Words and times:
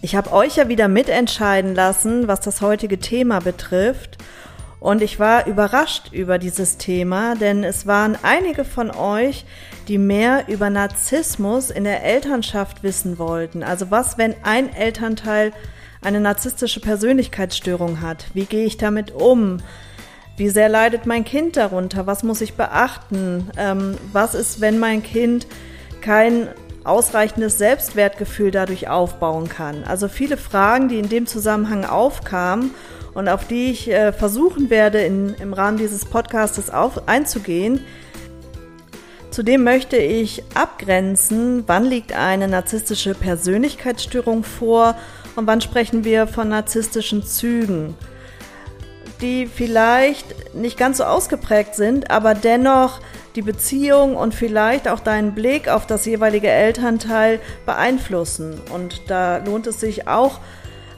Ich 0.00 0.14
habe 0.14 0.32
euch 0.32 0.56
ja 0.56 0.68
wieder 0.68 0.86
mitentscheiden 0.86 1.74
lassen, 1.74 2.28
was 2.28 2.40
das 2.40 2.60
heutige 2.60 2.98
Thema 2.98 3.40
betrifft. 3.40 4.18
Und 4.78 5.02
ich 5.02 5.18
war 5.18 5.46
überrascht 5.46 6.12
über 6.12 6.38
dieses 6.38 6.78
Thema, 6.78 7.34
denn 7.34 7.64
es 7.64 7.86
waren 7.88 8.16
einige 8.22 8.64
von 8.64 8.92
euch, 8.92 9.44
die 9.88 9.98
mehr 9.98 10.44
über 10.46 10.70
Narzissmus 10.70 11.70
in 11.70 11.82
der 11.82 12.04
Elternschaft 12.04 12.84
wissen 12.84 13.18
wollten. 13.18 13.64
Also 13.64 13.90
was, 13.90 14.18
wenn 14.18 14.36
ein 14.44 14.72
Elternteil 14.72 15.52
eine 16.00 16.20
narzisstische 16.20 16.78
Persönlichkeitsstörung 16.78 18.00
hat? 18.00 18.26
Wie 18.34 18.44
gehe 18.44 18.66
ich 18.66 18.76
damit 18.76 19.10
um? 19.10 19.56
Wie 20.36 20.48
sehr 20.48 20.68
leidet 20.68 21.06
mein 21.06 21.24
Kind 21.24 21.56
darunter? 21.56 22.06
Was 22.06 22.22
muss 22.22 22.40
ich 22.40 22.54
beachten? 22.54 23.50
Ähm, 23.56 23.96
was 24.12 24.36
ist, 24.36 24.60
wenn 24.60 24.78
mein 24.78 25.02
Kind 25.02 25.48
kein 26.00 26.46
ausreichendes 26.88 27.58
Selbstwertgefühl 27.58 28.50
dadurch 28.50 28.88
aufbauen 28.88 29.48
kann. 29.48 29.84
Also 29.84 30.08
viele 30.08 30.36
Fragen, 30.36 30.88
die 30.88 30.98
in 30.98 31.08
dem 31.08 31.26
Zusammenhang 31.26 31.84
aufkamen 31.84 32.72
und 33.14 33.28
auf 33.28 33.46
die 33.46 33.70
ich 33.70 33.90
äh, 33.90 34.12
versuchen 34.12 34.70
werde, 34.70 35.00
in, 35.00 35.34
im 35.34 35.52
Rahmen 35.52 35.76
dieses 35.78 36.04
Podcastes 36.04 36.70
auf, 36.70 37.08
einzugehen. 37.08 37.84
Zudem 39.30 39.62
möchte 39.62 39.96
ich 39.96 40.42
abgrenzen, 40.54 41.64
wann 41.66 41.84
liegt 41.84 42.12
eine 42.12 42.48
narzisstische 42.48 43.14
Persönlichkeitsstörung 43.14 44.42
vor 44.42 44.96
und 45.36 45.46
wann 45.46 45.60
sprechen 45.60 46.04
wir 46.04 46.26
von 46.26 46.48
narzisstischen 46.48 47.22
Zügen, 47.22 47.94
die 49.20 49.46
vielleicht 49.46 50.54
nicht 50.54 50.78
ganz 50.78 50.98
so 50.98 51.04
ausgeprägt 51.04 51.74
sind, 51.74 52.10
aber 52.10 52.34
dennoch 52.34 53.00
die 53.38 53.42
Beziehung 53.42 54.16
und 54.16 54.34
vielleicht 54.34 54.88
auch 54.88 54.98
deinen 54.98 55.32
Blick 55.32 55.68
auf 55.68 55.86
das 55.86 56.04
jeweilige 56.06 56.48
Elternteil 56.48 57.38
beeinflussen. 57.66 58.60
Und 58.74 59.08
da 59.08 59.36
lohnt 59.36 59.68
es 59.68 59.78
sich 59.78 60.08
auch, 60.08 60.40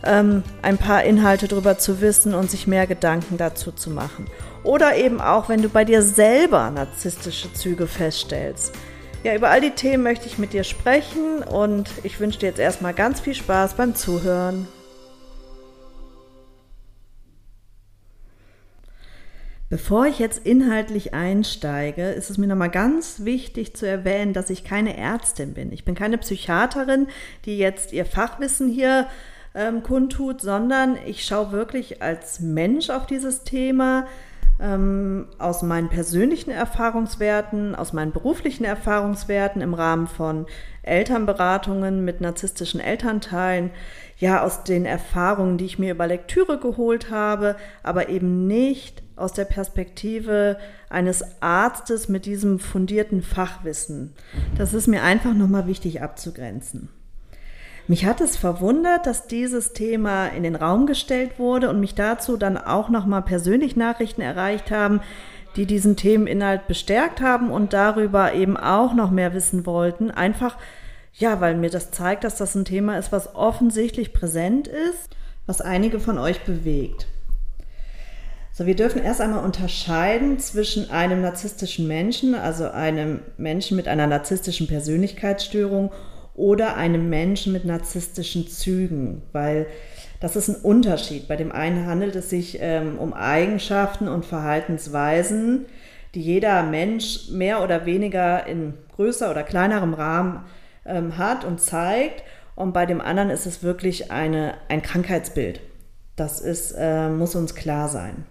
ähm, 0.02 0.42
ein 0.62 0.78
paar 0.78 1.05
Inhalte 1.05 1.48
darüber 1.48 1.77
zu 1.77 2.00
wissen 2.00 2.33
und 2.33 2.50
sich 2.50 2.66
mehr 2.66 2.86
Gedanken 2.86 3.36
dazu 3.36 3.72
zu 3.72 3.91
machen. 3.91 4.27
Oder 4.62 4.96
eben 4.96 5.20
auch, 5.20 5.50
wenn 5.50 5.61
du 5.61 5.68
bei 5.68 5.84
dir 5.84 6.00
selber 6.00 6.70
narzisstische 6.70 7.52
Züge 7.52 7.86
feststellst. 7.86 8.74
Ja, 9.22 9.34
über 9.34 9.50
all 9.50 9.61
die 9.61 9.72
Themen 9.72 10.02
möchte 10.02 10.27
ich 10.27 10.38
mit 10.38 10.55
dir 10.55 10.64
sprechen 10.64 11.42
und 11.42 11.91
ich 12.05 12.20
wünsche 12.20 12.38
dir 12.38 12.46
jetzt 12.46 12.58
erstmal 12.58 12.94
ganz 12.94 13.20
viel 13.20 13.34
Spaß 13.34 13.74
beim 13.74 13.94
Zuhören. 13.94 14.66
Bevor 19.71 20.07
ich 20.07 20.19
jetzt 20.19 20.45
inhaltlich 20.45 21.15
einsteige, 21.15 22.11
ist 22.11 22.29
es 22.29 22.39
mir 22.39 22.49
nochmal 22.49 22.73
ganz 22.73 23.25
wichtig 23.25 23.77
zu 23.77 23.87
erwähnen, 23.87 24.33
dass 24.33 24.51
ich 24.51 24.65
keine 24.65 24.97
Ärztin 24.97 25.55
bin. 25.55 25.71
Ich 25.71 25.85
bin 25.85 25.95
keine 25.95 26.19
Psychiaterin, 26.19 27.07
die 27.45 27.57
jetzt 27.57 27.93
ihr 27.93 28.05
Fachwissen 28.05 28.69
hier 28.69 29.07
ähm, 29.55 29.85
kundtut, 29.85 30.41
sondern 30.41 30.98
ich 31.07 31.25
schaue 31.25 31.53
wirklich 31.53 32.03
als 32.03 32.41
Mensch 32.41 32.91
auf 32.91 33.07
dieses 33.07 33.45
Thema 33.45 34.09
ähm, 34.61 35.27
aus 35.39 35.63
meinen 35.63 35.89
persönlichen 35.89 36.51
Erfahrungswerten, 36.51 37.75
aus 37.75 37.93
meinen 37.93 38.13
beruflichen 38.13 38.65
Erfahrungswerten 38.65 39.63
im 39.63 39.75
Rahmen 39.75 40.07
von 40.07 40.47
Elternberatungen 40.83 42.05
mit 42.05 42.21
narzisstischen 42.21 42.81
Elternteilen, 42.81 43.71
ja 44.19 44.43
aus 44.43 44.65
den 44.65 44.85
Erfahrungen, 44.85 45.59
die 45.59 45.65
ich 45.65 45.79
mir 45.79 45.93
über 45.93 46.07
Lektüre 46.07 46.59
geholt 46.59 47.11
habe, 47.11 47.57
aber 47.83 48.09
eben 48.09 48.47
nicht 48.47 49.03
aus 49.17 49.33
der 49.33 49.45
Perspektive 49.45 50.59
eines 50.89 51.25
Arztes 51.41 52.09
mit 52.09 52.27
diesem 52.27 52.59
fundierten 52.59 53.23
Fachwissen. 53.23 54.15
Das 54.57 54.75
ist 54.75 54.89
mir 54.89 55.03
einfach 55.03 55.35
nochmal 55.35 55.67
wichtig 55.67 56.03
abzugrenzen. 56.03 56.89
Mich 57.90 58.06
hat 58.06 58.20
es 58.20 58.36
verwundert, 58.36 59.05
dass 59.06 59.27
dieses 59.27 59.73
Thema 59.73 60.28
in 60.28 60.45
den 60.45 60.55
Raum 60.55 60.86
gestellt 60.86 61.40
wurde 61.40 61.68
und 61.68 61.80
mich 61.80 61.96
dazu 61.96 62.36
dann 62.36 62.56
auch 62.56 62.89
nochmal 62.89 63.23
persönlich 63.23 63.74
Nachrichten 63.74 64.20
erreicht 64.20 64.70
haben, 64.70 65.01
die 65.56 65.67
diesen 65.67 65.96
Themeninhalt 65.96 66.68
bestärkt 66.68 67.20
haben 67.20 67.50
und 67.50 67.73
darüber 67.73 68.33
eben 68.33 68.56
auch 68.56 68.95
noch 68.95 69.11
mehr 69.11 69.34
wissen 69.34 69.67
wollten. 69.67 70.12
Einfach, 70.12 70.56
ja, 71.14 71.40
weil 71.40 71.56
mir 71.56 71.68
das 71.68 71.90
zeigt, 71.90 72.23
dass 72.23 72.36
das 72.36 72.55
ein 72.55 72.64
Thema 72.64 72.96
ist, 72.96 73.11
was 73.11 73.34
offensichtlich 73.34 74.12
präsent 74.12 74.68
ist, 74.68 75.17
was 75.46 75.61
einige 75.61 75.98
von 75.98 76.17
euch 76.17 76.45
bewegt. 76.45 77.08
So, 78.52 78.67
wir 78.67 78.77
dürfen 78.77 79.02
erst 79.02 79.20
einmal 79.20 79.42
unterscheiden 79.42 80.39
zwischen 80.39 80.92
einem 80.92 81.23
narzisstischen 81.23 81.89
Menschen, 81.89 82.36
also 82.36 82.70
einem 82.70 83.23
Menschen 83.36 83.77
mit 83.77 83.89
einer 83.89 84.06
narzisstischen 84.06 84.68
Persönlichkeitsstörung 84.68 85.90
oder 86.40 86.77
einem 86.77 87.11
Menschen 87.11 87.52
mit 87.52 87.67
narzisstischen 87.67 88.48
Zügen, 88.48 89.23
weil 89.33 89.67
das 90.20 90.36
ist 90.36 90.48
ein 90.48 90.56
Unterschied. 90.56 91.28
Bei 91.28 91.36
dem 91.36 91.52
einen 91.52 91.86
handelt 91.86 92.17
es 92.17 92.30
sich 92.30 92.58
ähm, 92.61 92.98
um 92.98 93.12
Eigenschaften 93.12 94.08
und 94.08 94.24
Verhaltensweisen, 94.24 95.67
die 96.14 96.23
jeder 96.23 96.62
Mensch 96.62 97.29
mehr 97.30 97.62
oder 97.62 97.84
weniger 97.84 98.46
in 98.46 98.74
größer 98.96 99.30
oder 99.30 99.42
kleinerem 99.42 99.95
Rahmen 99.95 100.45
ähm, 100.86 101.18
hat 101.18 101.45
und 101.45 101.61
zeigt. 101.61 102.23
Und 102.56 102.73
bei 102.73 102.86
dem 102.86 103.00
anderen 103.00 103.30
ist 103.30 103.46
es 103.46 103.62
wirklich 103.62 104.11
eine, 104.11 104.55
ein 104.68 104.83
Krankheitsbild. 104.83 105.61
Das 106.17 106.40
ist, 106.40 106.74
äh, 106.77 107.08
muss 107.08 107.34
uns 107.34 107.55
klar 107.55 107.89
sein. 107.89 108.24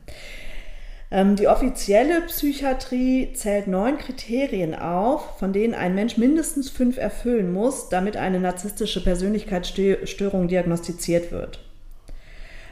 Ähm, 1.12 1.36
die 1.36 1.48
offizielle 1.48 2.22
Psychiatrie 2.22 3.34
zählt 3.34 3.68
neun 3.68 3.98
Kriterien 3.98 4.76
auf, 4.76 5.40
von 5.40 5.54
denen 5.54 5.74
ein 5.74 5.96
Mensch 5.96 6.18
mindestens 6.18 6.70
fünf 6.70 6.98
erfüllen 6.98 7.52
muss, 7.52 7.90
damit 7.90 8.16
eine 8.16 8.40
narzisstische 8.40 9.04
Persönlichkeitsstörung 9.04 10.48
diagnostiziert 10.48 11.32
wird. 11.32 11.60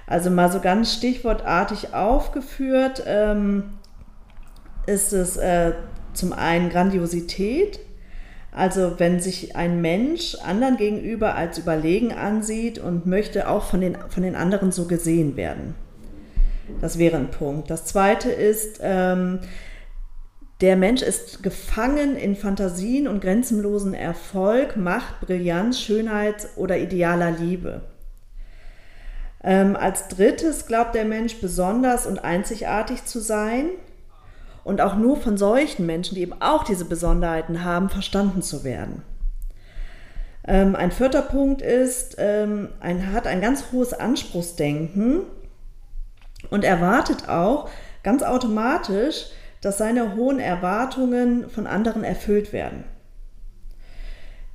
Also 0.06 0.30
mal 0.30 0.52
so 0.52 0.62
ganz 0.62 0.94
stichwortartig 0.94 1.94
aufgeführt 1.94 3.04
ähm, 3.08 3.64
ist 4.86 5.14
es 5.14 5.36
äh, 5.36 5.74
zum 6.14 6.32
einen 6.32 6.70
Grandiosität, 6.70 7.80
also 8.52 8.94
wenn 9.00 9.20
sich 9.20 9.56
ein 9.56 9.82
Mensch 9.82 10.36
anderen 10.36 10.78
gegenüber 10.78 11.36
als 11.36 11.58
überlegen 11.58 12.14
ansieht 12.14 12.80
und 12.80 13.06
möchte 13.06 13.50
auch 13.50 13.64
von 13.64 13.82
den, 13.82 13.98
von 14.10 14.24
den 14.24 14.36
anderen 14.36 14.72
so 14.72 14.86
gesehen 14.86 15.36
werden. 15.36 15.76
Das 16.82 16.98
wäre 16.98 17.18
ein 17.18 17.32
Punkt. 17.32 17.70
Das 17.70 17.86
zweite 17.86 18.32
ist, 18.32 18.80
ähm, 18.82 19.40
der 20.62 20.76
Mensch 20.76 21.02
ist 21.02 21.44
gefangen 21.44 22.16
in 22.16 22.36
Fantasien 22.36 23.08
und 23.08 23.22
grenzenlosen 23.22 23.94
Erfolg, 23.94 24.76
Macht, 24.76 25.22
Brillanz, 25.22 25.80
Schönheit 25.80 26.48
oder 26.56 26.78
idealer 26.78 27.32
Liebe. 27.32 27.82
Ähm, 29.44 29.76
als 29.76 30.08
drittes 30.08 30.66
glaubt 30.66 30.96
der 30.96 31.06
Mensch 31.06 31.40
besonders 31.40 32.08
und 32.08 32.20
einzigartig 32.20 33.06
zu 33.06 33.20
sein 33.20 33.70
und 34.64 34.82
auch 34.82 34.96
nur 34.96 35.18
von 35.18 35.38
solchen 35.38 35.86
Menschen, 35.86 36.16
die 36.16 36.22
eben 36.22 36.42
auch 36.42 36.64
diese 36.64 36.86
Besonderheiten 36.86 37.64
haben, 37.64 37.90
verstanden 37.90 38.42
zu 38.42 38.64
werden. 38.64 39.04
Ähm, 40.48 40.76
ein 40.76 40.92
vierter 40.92 41.22
Punkt 41.22 41.62
ist, 41.62 42.16
ähm, 42.18 42.70
ein, 42.80 43.14
hat 43.14 43.28
ein 43.28 43.42
ganz 43.42 43.66
hohes 43.72 43.94
Anspruchsdenken 43.94 45.22
und 46.50 46.64
erwartet 46.64 47.30
auch 47.30 47.70
ganz 48.04 48.24
automatisch, 48.24 49.26
dass 49.62 49.78
seine 49.78 50.16
hohen 50.16 50.40
Erwartungen 50.40 51.50
von 51.50 51.68
anderen 51.68 52.04
erfüllt 52.04 52.54
werden. 52.54 52.84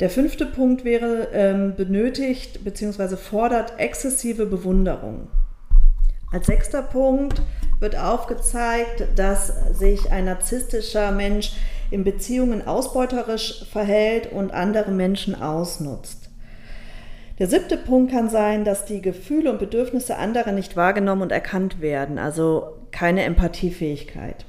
Der 0.01 0.11
fünfte 0.11 0.47
Punkt 0.47 0.85
wäre, 0.85 1.29
ähm, 1.33 1.75
benötigt 1.77 2.65
bzw. 2.65 3.17
fordert 3.17 3.79
exzessive 3.79 4.47
Bewunderung. 4.47 5.29
Als 6.33 6.47
sechster 6.47 6.83
Punkt 6.83 7.43
wird 7.79 7.97
aufgezeigt, 7.97 9.05
dass 9.17 9.53
sich 9.79 10.11
ein 10.11 10.25
narzisstischer 10.25 11.13
Mensch 11.13 11.53
in 11.91 12.05
Beziehungen 12.05 12.67
ausbeuterisch 12.67 13.67
verhält 13.71 14.33
und 14.33 14.53
andere 14.53 14.91
Menschen 14.91 15.41
ausnutzt. 15.41 16.22
Der 17.43 17.49
siebte 17.49 17.77
Punkt 17.77 18.13
kann 18.13 18.29
sein, 18.29 18.65
dass 18.65 18.85
die 18.85 19.03
Gefühle 19.03 19.51
und 19.51 19.59
Bedürfnisse 19.59 20.17
anderer 20.17 20.53
nicht 20.53 20.77
wahrgenommen 20.77 21.23
und 21.23 21.33
erkannt 21.33 21.81
werden, 21.81 22.17
also 22.17 22.69
keine 22.93 23.25
Empathiefähigkeit. 23.25 24.45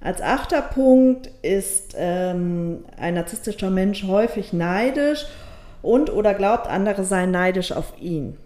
Als 0.00 0.20
achter 0.20 0.60
Punkt 0.60 1.30
ist 1.42 1.94
ähm, 1.96 2.84
ein 2.96 3.14
narzisstischer 3.14 3.70
Mensch 3.70 4.02
häufig 4.02 4.52
neidisch 4.52 5.24
und 5.82 6.12
oder 6.12 6.34
glaubt, 6.34 6.66
andere 6.66 7.04
seien 7.04 7.30
neidisch 7.30 7.70
auf 7.70 7.92
ihn. 8.00 8.36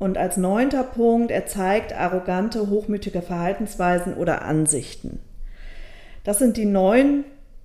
Und 0.00 0.18
als 0.18 0.36
neunter 0.36 0.82
Punkt, 0.82 1.30
er 1.30 1.46
zeigt 1.46 1.92
arrogante, 1.92 2.70
hochmütige 2.70 3.22
Verhaltensweisen 3.22 4.14
oder 4.14 4.42
Ansichten. 4.42 5.20
Das 6.24 6.40
sind 6.40 6.56
die 6.56 6.66
neun 6.66 7.22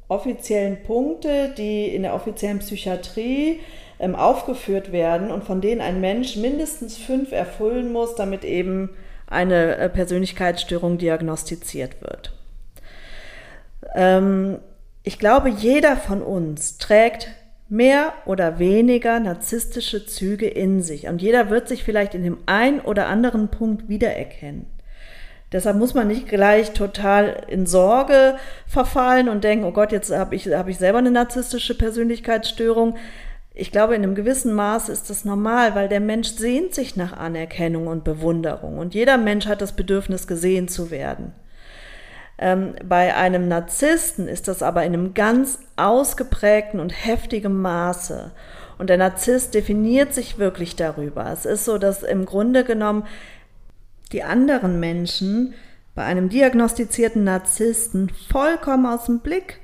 offiziellen 0.07 0.83
Punkte, 0.83 1.51
die 1.57 1.87
in 1.87 2.03
der 2.03 2.13
offiziellen 2.13 2.59
Psychiatrie 2.59 3.59
ähm, 4.01 4.15
aufgeführt 4.15 4.91
werden 4.91 5.31
und 5.31 5.43
von 5.43 5.61
denen 5.61 5.79
ein 5.79 6.01
Mensch 6.01 6.35
mindestens 6.35 6.97
fünf 6.97 7.31
erfüllen 7.31 7.93
muss, 7.93 8.15
damit 8.15 8.43
eben 8.43 8.89
eine 9.27 9.77
äh, 9.77 9.89
Persönlichkeitsstörung 9.89 10.97
diagnostiziert 10.97 12.01
wird. 12.01 12.33
Ähm, 13.95 14.57
ich 15.03 15.19
glaube, 15.19 15.49
jeder 15.49 15.95
von 15.95 16.21
uns 16.21 16.77
trägt 16.77 17.29
mehr 17.69 18.13
oder 18.25 18.59
weniger 18.59 19.19
narzisstische 19.19 20.05
Züge 20.05 20.47
in 20.47 20.81
sich 20.81 21.07
und 21.07 21.21
jeder 21.21 21.49
wird 21.49 21.69
sich 21.69 21.83
vielleicht 21.83 22.15
in 22.15 22.23
dem 22.23 22.39
einen 22.45 22.81
oder 22.81 23.07
anderen 23.07 23.47
Punkt 23.47 23.87
wiedererkennen. 23.87 24.65
Deshalb 25.51 25.77
muss 25.77 25.93
man 25.93 26.07
nicht 26.07 26.27
gleich 26.27 26.71
total 26.71 27.43
in 27.47 27.65
Sorge 27.65 28.35
verfallen 28.67 29.27
und 29.27 29.43
denken, 29.43 29.65
oh 29.65 29.71
Gott, 29.71 29.91
jetzt 29.91 30.11
habe 30.11 30.35
ich, 30.35 30.47
hab 30.47 30.67
ich 30.69 30.77
selber 30.77 30.99
eine 30.99 31.11
narzisstische 31.11 31.77
Persönlichkeitsstörung. 31.77 32.95
Ich 33.53 33.71
glaube, 33.71 33.95
in 33.95 34.03
einem 34.03 34.15
gewissen 34.15 34.53
Maß 34.53 34.89
ist 34.89 35.09
das 35.09 35.25
normal, 35.25 35.75
weil 35.75 35.89
der 35.89 35.99
Mensch 35.99 36.29
sehnt 36.29 36.73
sich 36.73 36.95
nach 36.95 37.13
Anerkennung 37.13 37.87
und 37.87 38.03
Bewunderung 38.03 38.77
und 38.77 38.93
jeder 38.93 39.17
Mensch 39.17 39.45
hat 39.45 39.61
das 39.61 39.73
Bedürfnis, 39.73 40.25
gesehen 40.25 40.67
zu 40.67 40.89
werden. 40.89 41.33
Ähm, 42.37 42.75
bei 42.83 43.15
einem 43.15 43.47
Narzissten 43.47 44.27
ist 44.27 44.47
das 44.47 44.63
aber 44.63 44.83
in 44.83 44.93
einem 44.93 45.13
ganz 45.13 45.59
ausgeprägten 45.75 46.79
und 46.79 46.89
heftigen 46.89 47.61
Maße. 47.61 48.31
Und 48.79 48.89
der 48.89 48.97
Narzisst 48.97 49.53
definiert 49.53 50.13
sich 50.13 50.39
wirklich 50.39 50.75
darüber. 50.75 51.29
Es 51.31 51.45
ist 51.45 51.65
so, 51.65 51.77
dass 51.77 52.01
im 52.01 52.25
Grunde 52.25 52.63
genommen 52.63 53.05
die 54.11 54.23
anderen 54.23 54.79
Menschen 54.79 55.53
bei 55.93 56.03
einem 56.03 56.29
diagnostizierten 56.29 57.23
Narzissten 57.23 58.11
vollkommen 58.29 58.87
aus 58.87 59.05
dem 59.05 59.19
Blick 59.19 59.59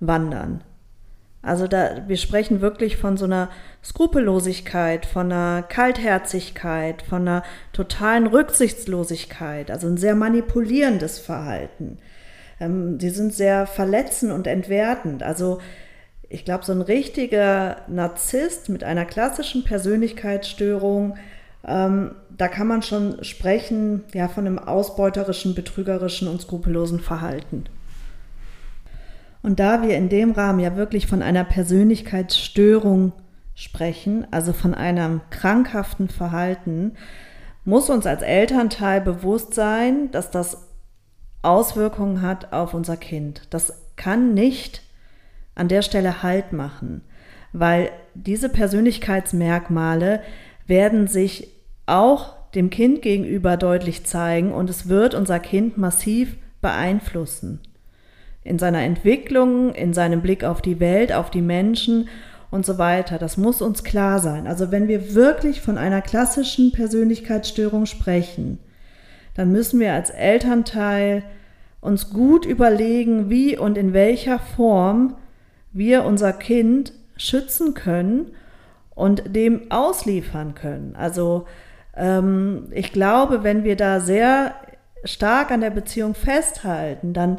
wandern. 0.00 0.64
Also 1.46 1.68
da, 1.68 2.02
wir 2.08 2.16
sprechen 2.16 2.60
wirklich 2.60 2.96
von 2.96 3.16
so 3.16 3.24
einer 3.24 3.50
Skrupellosigkeit, 3.82 5.06
von 5.06 5.30
einer 5.30 5.62
Kaltherzigkeit, 5.62 7.02
von 7.02 7.22
einer 7.22 7.44
totalen 7.72 8.26
Rücksichtslosigkeit, 8.26 9.70
also 9.70 9.86
ein 9.86 9.96
sehr 9.96 10.16
manipulierendes 10.16 11.20
Verhalten. 11.20 11.98
Ähm, 12.58 12.98
die 12.98 13.10
sind 13.10 13.32
sehr 13.32 13.68
verletzend 13.68 14.32
und 14.32 14.48
entwertend. 14.48 15.22
Also 15.22 15.60
ich 16.28 16.44
glaube, 16.44 16.64
so 16.64 16.72
ein 16.72 16.82
richtiger 16.82 17.76
Narzisst 17.86 18.68
mit 18.68 18.82
einer 18.82 19.04
klassischen 19.04 19.62
Persönlichkeitsstörung, 19.62 21.16
ähm, 21.64 22.16
da 22.36 22.48
kann 22.48 22.66
man 22.66 22.82
schon 22.82 23.22
sprechen 23.22 24.02
ja, 24.12 24.26
von 24.26 24.48
einem 24.48 24.58
ausbeuterischen, 24.58 25.54
betrügerischen 25.54 26.26
und 26.26 26.42
skrupellosen 26.42 26.98
Verhalten. 26.98 27.66
Und 29.46 29.60
da 29.60 29.80
wir 29.80 29.96
in 29.96 30.08
dem 30.08 30.32
Rahmen 30.32 30.58
ja 30.58 30.74
wirklich 30.74 31.06
von 31.06 31.22
einer 31.22 31.44
Persönlichkeitsstörung 31.44 33.12
sprechen, 33.54 34.26
also 34.32 34.52
von 34.52 34.74
einem 34.74 35.20
krankhaften 35.30 36.08
Verhalten, 36.08 36.94
muss 37.64 37.88
uns 37.88 38.06
als 38.06 38.22
Elternteil 38.22 39.00
bewusst 39.00 39.54
sein, 39.54 40.10
dass 40.10 40.32
das 40.32 40.66
Auswirkungen 41.42 42.22
hat 42.22 42.52
auf 42.52 42.74
unser 42.74 42.96
Kind. 42.96 43.42
Das 43.50 43.84
kann 43.94 44.34
nicht 44.34 44.82
an 45.54 45.68
der 45.68 45.82
Stelle 45.82 46.24
Halt 46.24 46.52
machen, 46.52 47.02
weil 47.52 47.92
diese 48.14 48.48
Persönlichkeitsmerkmale 48.48 50.22
werden 50.66 51.06
sich 51.06 51.52
auch 51.86 52.34
dem 52.50 52.68
Kind 52.68 53.00
gegenüber 53.00 53.56
deutlich 53.56 54.06
zeigen 54.06 54.50
und 54.50 54.68
es 54.68 54.88
wird 54.88 55.14
unser 55.14 55.38
Kind 55.38 55.78
massiv 55.78 56.36
beeinflussen. 56.60 57.60
In 58.46 58.58
seiner 58.58 58.82
Entwicklung, 58.82 59.74
in 59.74 59.92
seinem 59.92 60.22
Blick 60.22 60.44
auf 60.44 60.62
die 60.62 60.80
Welt, 60.80 61.12
auf 61.12 61.30
die 61.30 61.42
Menschen 61.42 62.08
und 62.50 62.64
so 62.64 62.78
weiter. 62.78 63.18
Das 63.18 63.36
muss 63.36 63.60
uns 63.60 63.84
klar 63.84 64.18
sein. 64.18 64.46
Also 64.46 64.70
wenn 64.70 64.88
wir 64.88 65.14
wirklich 65.14 65.60
von 65.60 65.78
einer 65.78 66.00
klassischen 66.00 66.72
Persönlichkeitsstörung 66.72 67.86
sprechen, 67.86 68.58
dann 69.34 69.52
müssen 69.52 69.80
wir 69.80 69.92
als 69.92 70.10
Elternteil 70.10 71.22
uns 71.80 72.10
gut 72.10 72.46
überlegen, 72.46 73.30
wie 73.30 73.56
und 73.56 73.76
in 73.76 73.92
welcher 73.92 74.38
Form 74.38 75.16
wir 75.72 76.04
unser 76.04 76.32
Kind 76.32 76.92
schützen 77.16 77.74
können 77.74 78.32
und 78.94 79.36
dem 79.36 79.70
ausliefern 79.70 80.54
können. 80.54 80.96
Also 80.96 81.46
ähm, 81.96 82.68
ich 82.70 82.92
glaube, 82.92 83.44
wenn 83.44 83.64
wir 83.64 83.76
da 83.76 84.00
sehr 84.00 84.54
stark 85.04 85.50
an 85.50 85.60
der 85.60 85.70
Beziehung 85.70 86.14
festhalten, 86.14 87.12
dann 87.12 87.38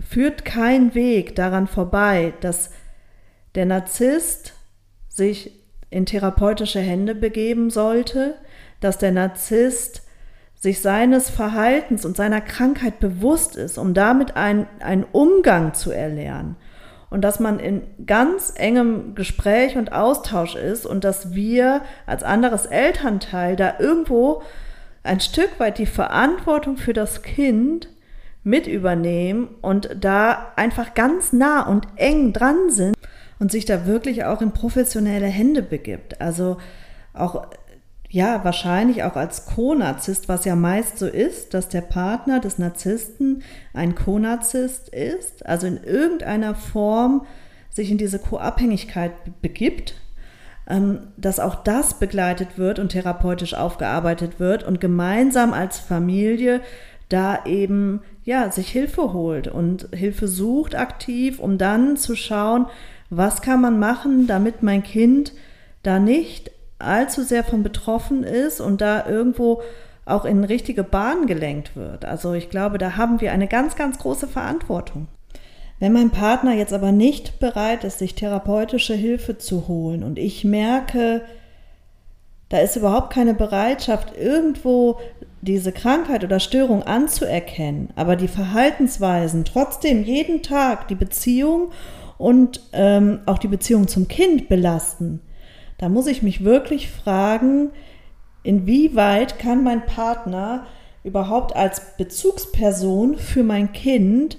führt 0.00 0.44
kein 0.44 0.94
Weg 0.94 1.34
daran 1.36 1.66
vorbei, 1.66 2.34
dass 2.40 2.70
der 3.54 3.66
Narzisst 3.66 4.54
sich 5.08 5.52
in 5.90 6.06
therapeutische 6.06 6.80
Hände 6.80 7.14
begeben 7.14 7.70
sollte, 7.70 8.34
dass 8.80 8.98
der 8.98 9.12
Narzisst 9.12 10.02
sich 10.54 10.80
seines 10.80 11.30
Verhaltens 11.30 12.04
und 12.04 12.16
seiner 12.16 12.40
Krankheit 12.40 13.00
bewusst 13.00 13.56
ist, 13.56 13.78
um 13.78 13.94
damit 13.94 14.36
einen, 14.36 14.66
einen 14.80 15.04
Umgang 15.04 15.74
zu 15.74 15.92
erlernen. 15.92 16.56
Und 17.10 17.22
dass 17.22 17.40
man 17.40 17.58
in 17.58 17.82
ganz 18.06 18.52
engem 18.56 19.14
Gespräch 19.14 19.76
und 19.76 19.92
Austausch 19.92 20.56
ist 20.56 20.84
und 20.84 21.04
dass 21.04 21.34
wir 21.34 21.82
als 22.06 22.22
anderes 22.22 22.66
Elternteil 22.66 23.56
da 23.56 23.76
irgendwo 23.78 24.42
ein 25.04 25.20
Stück 25.20 25.58
weit 25.58 25.78
die 25.78 25.86
Verantwortung 25.86 26.76
für 26.76 26.92
das 26.92 27.22
Kind 27.22 27.88
mit 28.42 28.66
übernehmen 28.66 29.48
und 29.60 29.90
da 30.00 30.52
einfach 30.56 30.94
ganz 30.94 31.32
nah 31.32 31.66
und 31.66 31.86
eng 31.96 32.32
dran 32.32 32.70
sind 32.70 32.96
und 33.38 33.52
sich 33.52 33.64
da 33.64 33.86
wirklich 33.86 34.24
auch 34.24 34.42
in 34.42 34.52
professionelle 34.52 35.26
Hände 35.26 35.62
begibt. 35.62 36.20
Also 36.20 36.58
auch 37.12 37.46
ja, 38.10 38.42
wahrscheinlich 38.42 39.04
auch 39.04 39.16
als 39.16 39.44
Co-Narzisst, 39.44 40.28
was 40.28 40.46
ja 40.46 40.56
meist 40.56 40.98
so 40.98 41.06
ist, 41.06 41.52
dass 41.52 41.68
der 41.68 41.82
Partner 41.82 42.40
des 42.40 42.58
Narzissten 42.58 43.42
ein 43.74 43.94
Co-Narzisst 43.94 44.88
ist, 44.88 45.44
also 45.44 45.66
in 45.66 45.82
irgendeiner 45.84 46.54
Form 46.54 47.26
sich 47.68 47.90
in 47.90 47.98
diese 47.98 48.18
Co-Abhängigkeit 48.18 49.12
begibt, 49.42 49.94
ähm, 50.68 51.08
dass 51.18 51.38
auch 51.38 51.56
das 51.56 51.98
begleitet 51.98 52.56
wird 52.56 52.78
und 52.78 52.90
therapeutisch 52.90 53.52
aufgearbeitet 53.52 54.40
wird 54.40 54.62
und 54.62 54.80
gemeinsam 54.80 55.52
als 55.52 55.78
Familie 55.78 56.62
da 57.10 57.44
eben 57.44 58.00
ja 58.28 58.50
sich 58.52 58.68
Hilfe 58.68 59.14
holt 59.14 59.48
und 59.48 59.88
Hilfe 59.92 60.28
sucht 60.28 60.74
aktiv, 60.74 61.40
um 61.40 61.56
dann 61.56 61.96
zu 61.96 62.14
schauen, 62.14 62.66
was 63.08 63.40
kann 63.40 63.62
man 63.62 63.78
machen, 63.78 64.26
damit 64.26 64.62
mein 64.62 64.82
Kind 64.82 65.32
da 65.82 65.98
nicht 65.98 66.50
allzu 66.78 67.22
sehr 67.22 67.42
von 67.42 67.62
betroffen 67.62 68.24
ist 68.24 68.60
und 68.60 68.82
da 68.82 69.06
irgendwo 69.06 69.62
auch 70.04 70.26
in 70.26 70.44
richtige 70.44 70.84
Bahn 70.84 71.26
gelenkt 71.26 71.74
wird. 71.74 72.04
Also 72.04 72.34
ich 72.34 72.50
glaube, 72.50 72.76
da 72.76 72.96
haben 72.96 73.22
wir 73.22 73.32
eine 73.32 73.48
ganz, 73.48 73.76
ganz 73.76 73.98
große 73.98 74.28
Verantwortung. 74.28 75.08
Wenn 75.80 75.94
mein 75.94 76.10
Partner 76.10 76.52
jetzt 76.52 76.74
aber 76.74 76.92
nicht 76.92 77.40
bereit 77.40 77.82
ist, 77.82 77.98
sich 77.98 78.14
therapeutische 78.14 78.94
Hilfe 78.94 79.38
zu 79.38 79.68
holen 79.68 80.02
und 80.02 80.18
ich 80.18 80.44
merke, 80.44 81.22
da 82.50 82.58
ist 82.58 82.76
überhaupt 82.76 83.10
keine 83.10 83.32
Bereitschaft, 83.32 84.14
irgendwo 84.18 84.98
diese 85.40 85.72
Krankheit 85.72 86.24
oder 86.24 86.40
Störung 86.40 86.82
anzuerkennen, 86.82 87.90
aber 87.96 88.16
die 88.16 88.28
Verhaltensweisen 88.28 89.44
trotzdem 89.44 90.02
jeden 90.02 90.42
Tag 90.42 90.88
die 90.88 90.94
Beziehung 90.94 91.70
und 92.16 92.60
ähm, 92.72 93.20
auch 93.26 93.38
die 93.38 93.48
Beziehung 93.48 93.88
zum 93.88 94.08
Kind 94.08 94.48
belasten, 94.48 95.20
da 95.78 95.88
muss 95.88 96.08
ich 96.08 96.22
mich 96.22 96.42
wirklich 96.42 96.90
fragen, 96.90 97.70
inwieweit 98.42 99.38
kann 99.38 99.62
mein 99.62 99.86
Partner 99.86 100.66
überhaupt 101.04 101.54
als 101.54 101.96
Bezugsperson 101.96 103.16
für 103.16 103.44
mein 103.44 103.72
Kind 103.72 104.38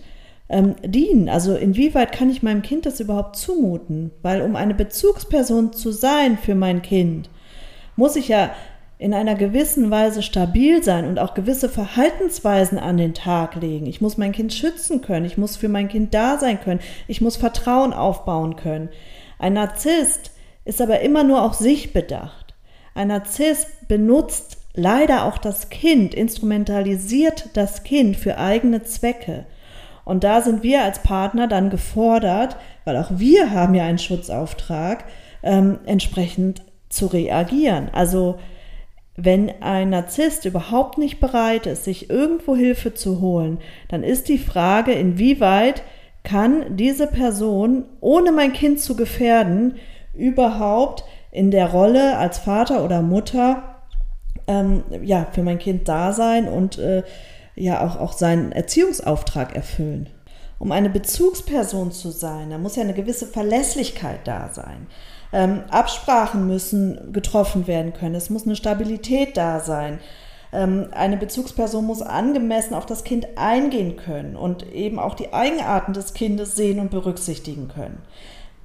ähm, 0.49 0.75
dienen? 0.83 1.29
Also 1.29 1.55
inwieweit 1.55 2.11
kann 2.11 2.29
ich 2.29 2.43
meinem 2.43 2.61
Kind 2.61 2.85
das 2.85 2.99
überhaupt 2.99 3.37
zumuten? 3.37 4.11
Weil 4.21 4.41
um 4.41 4.55
eine 4.55 4.73
Bezugsperson 4.73 5.71
zu 5.73 5.91
sein 5.91 6.37
für 6.37 6.55
mein 6.55 6.81
Kind, 6.81 7.29
muss 7.95 8.15
ich 8.15 8.27
ja 8.27 8.51
in 8.99 9.13
einer 9.13 9.35
gewissen 9.35 9.89
Weise 9.89 10.21
stabil 10.21 10.83
sein 10.83 11.07
und 11.07 11.19
auch 11.19 11.33
gewisse 11.33 11.69
Verhaltensweisen 11.69 12.77
an 12.77 12.97
den 12.97 13.13
Tag 13.13 13.55
legen. 13.55 13.85
Ich 13.85 14.01
muss 14.01 14.17
mein 14.17 14.33
Kind 14.33 14.53
schützen 14.53 15.01
können, 15.01 15.25
ich 15.25 15.37
muss 15.37 15.55
für 15.55 15.69
mein 15.69 15.87
Kind 15.87 16.13
da 16.13 16.37
sein 16.37 16.59
können, 16.59 16.81
ich 17.07 17.21
muss 17.21 17.37
Vertrauen 17.37 17.93
aufbauen 17.93 18.57
können. 18.57 18.89
Ein 19.39 19.53
Narzisst 19.53 20.31
ist 20.65 20.81
aber 20.81 20.99
immer 20.99 21.23
nur 21.23 21.41
auf 21.43 21.53
sich 21.53 21.93
bedacht. 21.93 22.53
Ein 22.93 23.07
Narzisst 23.07 23.87
benutzt 23.87 24.57
leider 24.73 25.23
auch 25.23 25.37
das 25.37 25.69
Kind, 25.69 26.13
instrumentalisiert 26.13 27.51
das 27.53 27.83
Kind 27.83 28.17
für 28.17 28.37
eigene 28.37 28.83
Zwecke. 28.83 29.45
Und 30.03 30.25
da 30.25 30.41
sind 30.41 30.61
wir 30.61 30.83
als 30.83 31.03
Partner 31.03 31.47
dann 31.47 31.69
gefordert, 31.69 32.57
weil 32.83 32.97
auch 32.97 33.11
wir 33.11 33.51
haben 33.51 33.75
ja 33.75 33.85
einen 33.85 33.97
Schutzauftrag, 33.97 35.05
ähm, 35.41 35.79
entsprechend 35.85 36.63
zu 36.89 37.07
reagieren. 37.07 37.87
Also 37.93 38.39
wenn 39.21 39.51
ein 39.61 39.89
Narzisst 39.89 40.45
überhaupt 40.45 40.97
nicht 40.97 41.19
bereit 41.19 41.65
ist, 41.65 41.83
sich 41.83 42.09
irgendwo 42.09 42.55
Hilfe 42.55 42.93
zu 42.93 43.19
holen, 43.19 43.59
dann 43.89 44.03
ist 44.03 44.29
die 44.29 44.37
Frage, 44.37 44.93
inwieweit 44.93 45.83
kann 46.23 46.77
diese 46.77 47.07
Person, 47.07 47.85
ohne 47.99 48.31
mein 48.31 48.53
Kind 48.53 48.79
zu 48.79 48.95
gefährden, 48.95 49.75
überhaupt 50.13 51.03
in 51.31 51.51
der 51.51 51.69
Rolle 51.69 52.17
als 52.17 52.39
Vater 52.39 52.83
oder 52.83 53.01
Mutter 53.01 53.75
ähm, 54.47 54.83
ja, 55.03 55.27
für 55.31 55.43
mein 55.43 55.59
Kind 55.59 55.87
da 55.87 56.13
sein 56.13 56.47
und 56.47 56.77
äh, 56.77 57.03
ja 57.55 57.85
auch, 57.85 57.99
auch 57.99 58.13
seinen 58.13 58.51
Erziehungsauftrag 58.51 59.55
erfüllen. 59.55 60.09
Um 60.59 60.71
eine 60.71 60.89
Bezugsperson 60.89 61.91
zu 61.91 62.09
sein, 62.09 62.49
da 62.49 62.57
muss 62.57 62.75
ja 62.75 62.83
eine 62.83 62.93
gewisse 62.93 63.27
Verlässlichkeit 63.27 64.21
da 64.25 64.49
sein. 64.51 64.87
Ähm, 65.31 65.63
Absprachen 65.69 66.47
müssen 66.47 67.13
getroffen 67.13 67.67
werden 67.67 67.93
können. 67.93 68.15
Es 68.15 68.29
muss 68.29 68.45
eine 68.45 68.55
Stabilität 68.55 69.37
da 69.37 69.59
sein. 69.59 69.99
Ähm, 70.51 70.87
eine 70.91 71.17
Bezugsperson 71.17 71.85
muss 71.85 72.01
angemessen 72.01 72.73
auf 72.73 72.85
das 72.85 73.03
Kind 73.03 73.37
eingehen 73.37 73.95
können 73.95 74.35
und 74.35 74.71
eben 74.71 74.97
auch 74.97 75.13
die 75.13 75.33
Eigenarten 75.33 75.93
des 75.93 76.13
Kindes 76.13 76.55
sehen 76.55 76.79
und 76.79 76.89
berücksichtigen 76.89 77.67
können. 77.67 78.01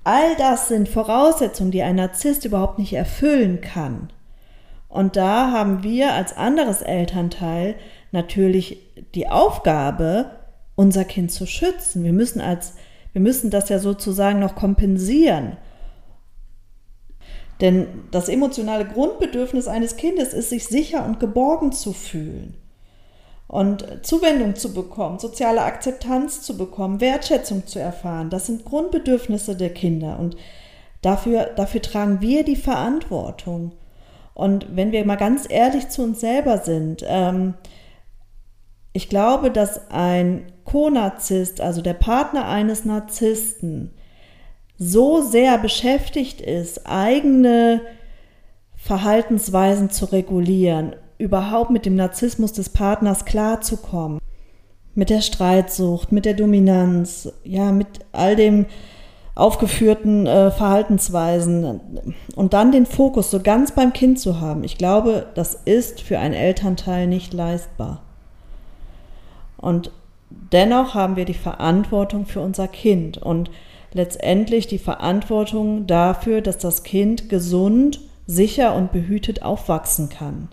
All 0.05 0.37
das 0.37 0.69
sind 0.69 0.89
Voraussetzungen, 0.89 1.71
die 1.71 1.83
ein 1.83 1.97
Narzisst 1.97 2.45
überhaupt 2.45 2.79
nicht 2.79 2.93
erfüllen 2.93 3.61
kann. 3.61 4.11
Und 4.89 5.17
da 5.17 5.51
haben 5.51 5.83
wir 5.83 6.13
als 6.13 6.37
anderes 6.37 6.81
Elternteil 6.81 7.75
natürlich 8.13 8.79
die 9.15 9.29
Aufgabe, 9.29 10.31
unser 10.77 11.05
Kind 11.05 11.33
zu 11.33 11.47
schützen. 11.47 12.05
Wir 12.05 12.13
müssen 12.13 12.41
als, 12.41 12.75
wir 13.13 13.21
müssen 13.21 13.51
das 13.51 13.69
ja 13.69 13.79
sozusagen 13.79 14.39
noch 14.39 14.55
kompensieren. 14.55 15.57
Denn 17.61 17.87
das 18.11 18.29
emotionale 18.29 18.85
Grundbedürfnis 18.85 19.69
eines 19.69 19.97
Kindes 19.97 20.33
ist, 20.33 20.51
sich 20.51 20.67
sicher 20.67 21.05
und 21.05 21.21
geborgen 21.21 21.73
zu 21.73 21.93
fühlen 21.93 22.57
und 23.47 24.05
Zuwendung 24.05 24.57
zu 24.57 24.73
bekommen, 24.73 25.19
soziale 25.19 25.63
Akzeptanz 25.63 26.43
zu 26.43 26.57
bekommen, 26.57 27.01
Wertschätzung 27.01 27.67
zu 27.67 27.79
erfahren. 27.79 28.31
Das 28.31 28.47
sind 28.47 28.65
Grundbedürfnisse 28.65 29.55
der 29.55 29.71
Kinder 29.71 30.19
und 30.19 30.37
dafür, 31.03 31.51
dafür 31.55 31.83
tragen 31.83 32.21
wir 32.21 32.45
die 32.45 32.57
Verantwortung. 32.57 33.73
Und 34.35 34.75
wenn 34.75 34.91
wir 34.91 35.05
mal 35.05 35.17
ganz 35.17 35.47
ehrlich 35.49 35.89
zu 35.91 36.03
uns 36.03 36.21
selber 36.21 36.59
sind, 36.59 37.05
ähm, 37.07 37.55
ich 38.93 39.09
glaube, 39.09 39.51
dass 39.51 39.91
ein 39.91 40.47
Co-Narzisst, 40.65 41.61
also 41.61 41.83
der 41.83 41.95
Partner 41.95 42.49
eines 42.49 42.85
Narzissten, 42.85 43.93
so 44.79 45.23
sehr 45.23 45.59
beschäftigt 45.59 46.41
ist, 46.41 46.87
eigene 46.87 47.81
Verhaltensweisen 48.77 49.91
zu 49.91 50.07
regulieren, 50.07 50.97
überhaupt 51.19 51.71
mit 51.71 51.87
dem 51.87 51.97
Narzissmus 51.97 52.53
des 52.53 52.69
Partners 52.69 53.25
klarzukommen, 53.25 54.19
mit 54.95 55.11
der 55.11 55.23
Streitsucht, 55.23 56.13
mit 56.13 56.25
der 56.25 56.35
Dominanz, 56.35 57.33
ja, 57.45 57.73
mit 57.73 57.89
all 58.13 58.37
dem 58.37 58.67
aufgeführten 59.35 60.27
äh, 60.27 60.51
Verhaltensweisen 60.51 62.15
und 62.37 62.53
dann 62.53 62.71
den 62.71 62.87
Fokus 62.87 63.31
so 63.31 63.41
ganz 63.41 63.73
beim 63.73 63.93
Kind 63.93 64.21
zu 64.21 64.41
haben. 64.41 64.63
Ich 64.63 64.79
glaube, 64.79 65.27
das 65.35 65.55
ist 65.65 66.01
für 66.01 66.19
einen 66.19 66.35
Elternteil 66.35 67.09
nicht 67.09 67.33
leistbar. 67.33 68.03
Und 69.57 69.91
dennoch 70.31 70.95
haben 70.95 71.17
wir 71.17 71.25
die 71.25 71.35
Verantwortung 71.35 72.27
für 72.27 72.41
unser 72.41 72.69
Kind 72.69 73.19
und 73.19 73.51
letztendlich 73.95 74.67
die 74.67 74.79
Verantwortung 74.79 75.87
dafür, 75.87 76.43
dass 76.43 76.59
das 76.59 76.83
Kind 76.83 77.29
gesund, 77.29 78.01
sicher 78.27 78.75
und 78.75 78.93
behütet 78.93 79.43
aufwachsen 79.43 80.09
kann. 80.09 80.49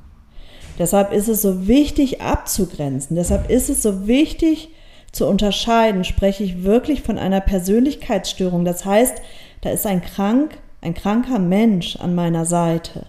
Deshalb 0.80 1.12
ist 1.12 1.28
es 1.28 1.42
so 1.42 1.68
wichtig 1.68 2.22
abzugrenzen. 2.22 3.16
Deshalb 3.16 3.50
ist 3.50 3.70
es 3.70 3.84
so 3.84 4.08
wichtig 4.08 4.70
zu 5.12 5.28
unterscheiden. 5.28 6.04
Spreche 6.04 6.44
ich 6.44 6.64
wirklich 6.64 7.02
von 7.02 7.18
einer 7.18 7.42
Persönlichkeitsstörung? 7.42 8.64
Das 8.64 8.86
heißt, 8.86 9.22
da 9.62 9.70
ist 9.70 9.86
ein 9.86 10.02
krank, 10.02 10.58
ein 10.82 10.94
kranker 10.94 11.40
Mensch 11.40 11.98
an 11.98 12.16
meiner 12.16 12.46
Seite. 12.46 13.06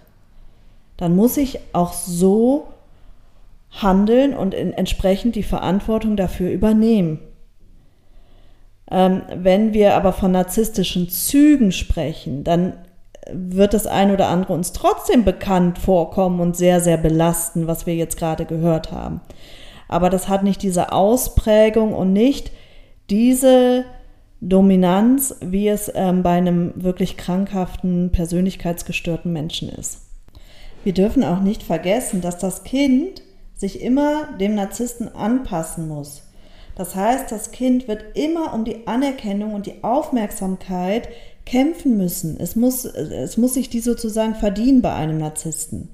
Dann 0.97 1.17
muss 1.17 1.37
ich 1.37 1.61
auch 1.73 1.93
so 1.93 2.69
handeln 3.71 4.35
und 4.35 4.55
entsprechend 4.55 5.35
die 5.35 5.43
Verantwortung 5.43 6.17
dafür 6.17 6.51
übernehmen. 6.51 7.21
Ähm, 8.93 9.23
wenn 9.35 9.73
wir 9.73 9.95
aber 9.95 10.13
von 10.13 10.33
narzisstischen 10.33 11.09
Zügen 11.09 11.73
sprechen, 11.73 12.45
dann 12.45 12.75
wird 13.33 13.73
das 13.73 13.87
ein 13.87 14.11
oder 14.11 14.29
andere 14.29 14.53
uns 14.53 14.73
trotzdem 14.73 15.25
bekannt 15.25 15.79
vorkommen 15.79 16.41
und 16.41 16.57
sehr, 16.57 16.81
sehr 16.81 16.99
belasten, 16.99 17.67
was 17.67 17.87
wir 17.87 17.95
jetzt 17.95 18.19
gerade 18.19 18.45
gehört 18.45 18.93
haben. 18.93 19.23
Aber 19.89 20.11
das 20.11 20.29
hat 20.29 20.43
nicht 20.43 20.63
diese 20.63 20.93
Ausprägung 20.93 21.95
und 21.95 22.13
nicht 22.13 22.51
diese 23.09 23.85
Dominanz, 24.43 25.37
wie 25.41 25.69
es 25.69 25.91
ähm, 25.95 26.23
bei 26.23 26.33
einem 26.33 26.73
wirklich 26.77 27.17
krankhaften, 27.17 28.11
persönlichkeitsgestörten 28.11 29.33
Menschen 29.33 29.71
ist. 29.71 30.03
Wir 30.85 30.93
dürfen 30.93 31.25
auch 31.25 31.41
nicht 31.41 31.63
vergessen, 31.63 32.21
dass 32.21 32.39
das 32.39 32.65
Kind 32.65 33.23
sich 33.55 33.81
immer 33.81 34.29
dem 34.39 34.55
Narzissten 34.55 35.15
anpassen 35.15 35.89
muss. 35.89 36.25
Das 36.75 36.95
heißt, 36.95 37.31
das 37.31 37.51
Kind 37.51 37.87
wird 37.89 38.17
immer 38.17 38.55
um 38.55 38.65
die 38.65 38.87
Anerkennung 38.87 39.55
und 39.55 39.67
die 39.67 39.85
Aufmerksamkeit 39.85 41.09
kämpfen 41.45 41.97
müssen. 41.97 42.39
Es 42.41 42.57
muss, 42.57 42.85
es 42.85 43.37
muss 43.37 43.55
sich 43.55 43.69
die 43.69 43.81
sozusagen 43.81 44.35
verdienen 44.35 44.83
bei 44.83 44.95
einem 44.95 45.19
Narzissten. 45.19 45.91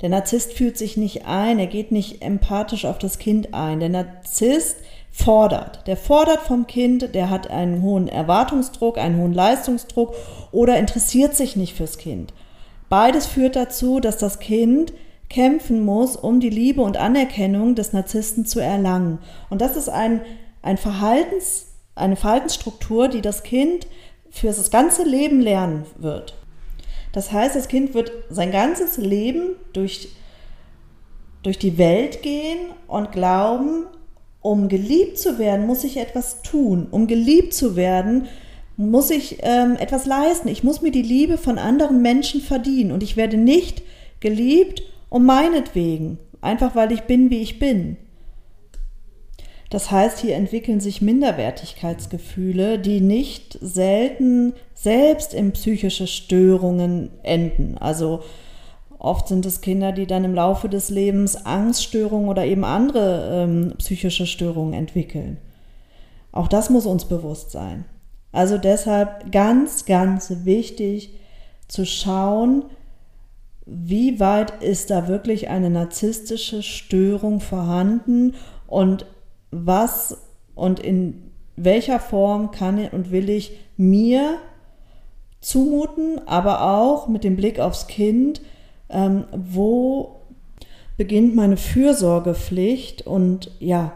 Der 0.00 0.08
Narzisst 0.08 0.54
fühlt 0.54 0.76
sich 0.76 0.96
nicht 0.96 1.26
ein, 1.26 1.60
er 1.60 1.68
geht 1.68 1.92
nicht 1.92 2.22
empathisch 2.22 2.84
auf 2.84 2.98
das 2.98 3.18
Kind 3.18 3.54
ein. 3.54 3.78
Der 3.78 3.88
Narzisst 3.88 4.76
fordert. 5.12 5.86
Der 5.86 5.96
fordert 5.96 6.40
vom 6.40 6.66
Kind, 6.66 7.14
der 7.14 7.30
hat 7.30 7.50
einen 7.50 7.82
hohen 7.82 8.08
Erwartungsdruck, 8.08 8.98
einen 8.98 9.18
hohen 9.18 9.32
Leistungsdruck 9.32 10.14
oder 10.50 10.78
interessiert 10.78 11.36
sich 11.36 11.54
nicht 11.54 11.76
fürs 11.76 11.98
Kind. 11.98 12.32
Beides 12.88 13.26
führt 13.26 13.54
dazu, 13.54 14.00
dass 14.00 14.16
das 14.16 14.40
Kind 14.40 14.92
kämpfen 15.32 15.84
muss, 15.84 16.14
um 16.14 16.40
die 16.40 16.50
Liebe 16.50 16.82
und 16.82 16.98
Anerkennung 16.98 17.74
des 17.74 17.92
Narzissten 17.92 18.44
zu 18.44 18.60
erlangen. 18.60 19.18
Und 19.48 19.60
das 19.62 19.76
ist 19.76 19.88
ein, 19.88 20.20
ein 20.60 20.76
Verhaltens, 20.76 21.68
eine 21.94 22.16
Verhaltensstruktur, 22.16 23.08
die 23.08 23.22
das 23.22 23.42
Kind 23.42 23.86
für 24.30 24.48
das 24.48 24.70
ganze 24.70 25.04
Leben 25.04 25.40
lernen 25.40 25.86
wird. 25.96 26.36
Das 27.12 27.32
heißt, 27.32 27.56
das 27.56 27.68
Kind 27.68 27.94
wird 27.94 28.12
sein 28.30 28.52
ganzes 28.52 28.98
Leben 28.98 29.56
durch, 29.72 30.10
durch 31.42 31.58
die 31.58 31.78
Welt 31.78 32.22
gehen 32.22 32.58
und 32.86 33.12
glauben, 33.12 33.86
um 34.42 34.68
geliebt 34.68 35.18
zu 35.18 35.38
werden, 35.38 35.66
muss 35.66 35.84
ich 35.84 35.96
etwas 35.96 36.42
tun. 36.42 36.88
Um 36.90 37.06
geliebt 37.06 37.54
zu 37.54 37.76
werden, 37.76 38.26
muss 38.76 39.10
ich 39.10 39.38
ähm, 39.42 39.76
etwas 39.78 40.06
leisten. 40.06 40.48
Ich 40.48 40.64
muss 40.64 40.82
mir 40.82 40.90
die 40.90 41.02
Liebe 41.02 41.38
von 41.38 41.58
anderen 41.58 42.02
Menschen 42.02 42.40
verdienen. 42.40 42.90
Und 42.90 43.02
ich 43.02 43.16
werde 43.16 43.36
nicht 43.36 43.82
geliebt, 44.20 44.82
um 45.12 45.26
meinetwegen, 45.26 46.18
einfach 46.40 46.74
weil 46.74 46.90
ich 46.90 47.02
bin, 47.02 47.28
wie 47.28 47.42
ich 47.42 47.58
bin. 47.58 47.98
Das 49.68 49.90
heißt, 49.90 50.18
hier 50.18 50.36
entwickeln 50.36 50.80
sich 50.80 51.02
Minderwertigkeitsgefühle, 51.02 52.78
die 52.78 53.02
nicht 53.02 53.58
selten 53.60 54.54
selbst 54.74 55.34
in 55.34 55.52
psychische 55.52 56.06
Störungen 56.06 57.10
enden. 57.22 57.76
Also 57.76 58.22
oft 58.98 59.28
sind 59.28 59.44
es 59.44 59.60
Kinder, 59.60 59.92
die 59.92 60.06
dann 60.06 60.24
im 60.24 60.34
Laufe 60.34 60.70
des 60.70 60.88
Lebens 60.88 61.44
Angststörungen 61.44 62.30
oder 62.30 62.46
eben 62.46 62.64
andere 62.64 63.44
ähm, 63.44 63.74
psychische 63.76 64.26
Störungen 64.26 64.72
entwickeln. 64.72 65.36
Auch 66.32 66.48
das 66.48 66.70
muss 66.70 66.86
uns 66.86 67.04
bewusst 67.04 67.50
sein. 67.50 67.84
Also 68.32 68.56
deshalb 68.56 69.30
ganz, 69.30 69.84
ganz 69.84 70.32
wichtig 70.44 71.14
zu 71.68 71.84
schauen, 71.84 72.64
wie 73.66 74.18
weit 74.18 74.62
ist 74.62 74.90
da 74.90 75.08
wirklich 75.08 75.48
eine 75.48 75.70
narzisstische 75.70 76.62
Störung 76.62 77.40
vorhanden 77.40 78.34
und 78.66 79.06
was 79.50 80.18
und 80.54 80.80
in 80.80 81.30
welcher 81.56 82.00
Form 82.00 82.50
kann 82.50 82.88
und 82.88 83.10
will 83.10 83.28
ich 83.30 83.52
mir 83.76 84.38
zumuten, 85.40 86.20
aber 86.26 86.62
auch 86.62 87.08
mit 87.08 87.24
dem 87.24 87.36
Blick 87.36 87.60
aufs 87.60 87.86
Kind, 87.86 88.40
ähm, 88.88 89.24
wo 89.32 90.22
beginnt 90.96 91.34
meine 91.34 91.56
Fürsorgepflicht 91.56 93.06
und 93.06 93.50
ja, 93.58 93.92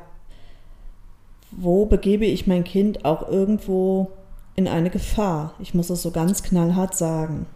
wo 1.51 1.87
begebe 1.87 2.27
ich 2.27 2.47
mein 2.47 2.65
Kind 2.65 3.05
auch 3.05 3.29
irgendwo 3.29 4.11
in 4.57 4.69
eine 4.69 4.91
Gefahr? 4.91 5.55
Ich 5.61 5.75
muss 5.75 5.91
es 5.91 6.03
so 6.03 6.11
ganz 6.11 6.43
knallhart 6.43 6.97
sagen. 6.97 7.47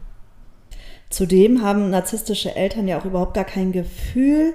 Zudem 1.11 1.63
haben 1.63 1.91
narzisstische 1.91 2.55
Eltern 2.55 2.89
ja 2.89 2.99
auch 2.99 3.05
überhaupt 3.05 3.35
gar 3.35 3.45
kein 3.45 3.73
Gefühl 3.73 4.55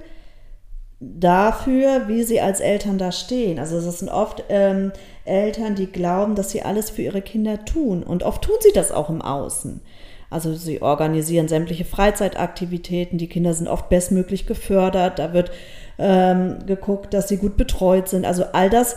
dafür, 0.99 2.07
wie 2.07 2.23
sie 2.23 2.39
als 2.39 2.61
Eltern 2.61 2.97
da 2.97 3.11
stehen. 3.11 3.59
Also 3.59 3.77
es 3.77 3.99
sind 3.99 4.09
oft 4.09 4.43
ähm, 4.49 4.93
Eltern, 5.25 5.75
die 5.75 5.87
glauben, 5.87 6.35
dass 6.35 6.51
sie 6.51 6.61
alles 6.61 6.89
für 6.89 7.01
ihre 7.01 7.21
Kinder 7.21 7.65
tun. 7.65 8.03
Und 8.03 8.23
oft 8.23 8.41
tun 8.41 8.55
sie 8.61 8.71
das 8.73 8.91
auch 8.91 9.09
im 9.09 9.21
Außen. 9.21 9.81
Also 10.29 10.53
sie 10.53 10.81
organisieren 10.81 11.47
sämtliche 11.47 11.85
Freizeitaktivitäten, 11.85 13.17
die 13.17 13.27
Kinder 13.27 13.53
sind 13.53 13.67
oft 13.67 13.89
bestmöglich 13.89 14.47
gefördert, 14.47 15.19
da 15.19 15.33
wird 15.33 15.51
ähm, 15.99 16.59
geguckt, 16.65 17.13
dass 17.13 17.27
sie 17.27 17.37
gut 17.37 17.57
betreut 17.57 18.07
sind. 18.07 18.25
Also 18.25 18.45
all 18.53 18.69
das 18.69 18.95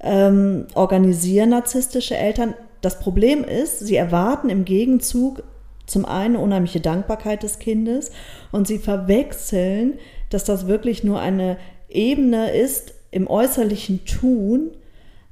ähm, 0.00 0.66
organisieren 0.74 1.50
narzisstische 1.50 2.16
Eltern. 2.16 2.54
Das 2.82 2.98
Problem 2.98 3.44
ist, 3.44 3.80
sie 3.80 3.96
erwarten 3.96 4.50
im 4.50 4.64
Gegenzug 4.64 5.42
zum 5.86 6.04
einen 6.04 6.36
unheimliche 6.36 6.80
Dankbarkeit 6.80 7.42
des 7.42 7.58
Kindes 7.58 8.10
und 8.52 8.66
sie 8.66 8.78
verwechseln, 8.78 9.98
dass 10.30 10.44
das 10.44 10.66
wirklich 10.66 11.04
nur 11.04 11.20
eine 11.20 11.56
Ebene 11.88 12.50
ist 12.50 12.94
im 13.10 13.28
äußerlichen 13.28 14.04
Tun 14.04 14.70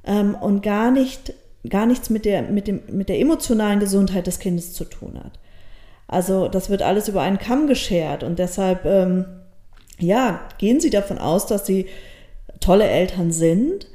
ähm, 0.05 0.35
und 0.35 0.61
gar 0.61 0.91
nicht 0.91 1.33
gar 1.69 1.85
nichts 1.85 2.09
mit 2.09 2.25
der, 2.25 2.43
mit, 2.43 2.67
dem, 2.67 2.81
mit 2.87 3.09
der 3.09 3.19
emotionalen 3.19 3.79
Gesundheit 3.79 4.27
des 4.27 4.39
Kindes 4.39 4.73
zu 4.73 4.85
tun 4.85 5.19
hat. 5.23 5.39
Also 6.07 6.47
das 6.47 6.69
wird 6.69 6.81
alles 6.81 7.07
über 7.07 7.21
einen 7.21 7.39
Kamm 7.39 7.67
geschert 7.67 8.23
und 8.23 8.39
deshalb, 8.39 8.85
ähm, 8.85 9.25
ja, 9.97 10.41
gehen 10.57 10.79
Sie 10.79 10.89
davon 10.89 11.17
aus, 11.17 11.47
dass 11.47 11.65
Sie 11.65 11.87
tolle 12.59 12.87
Eltern 12.87 13.31
sind, 13.31 13.87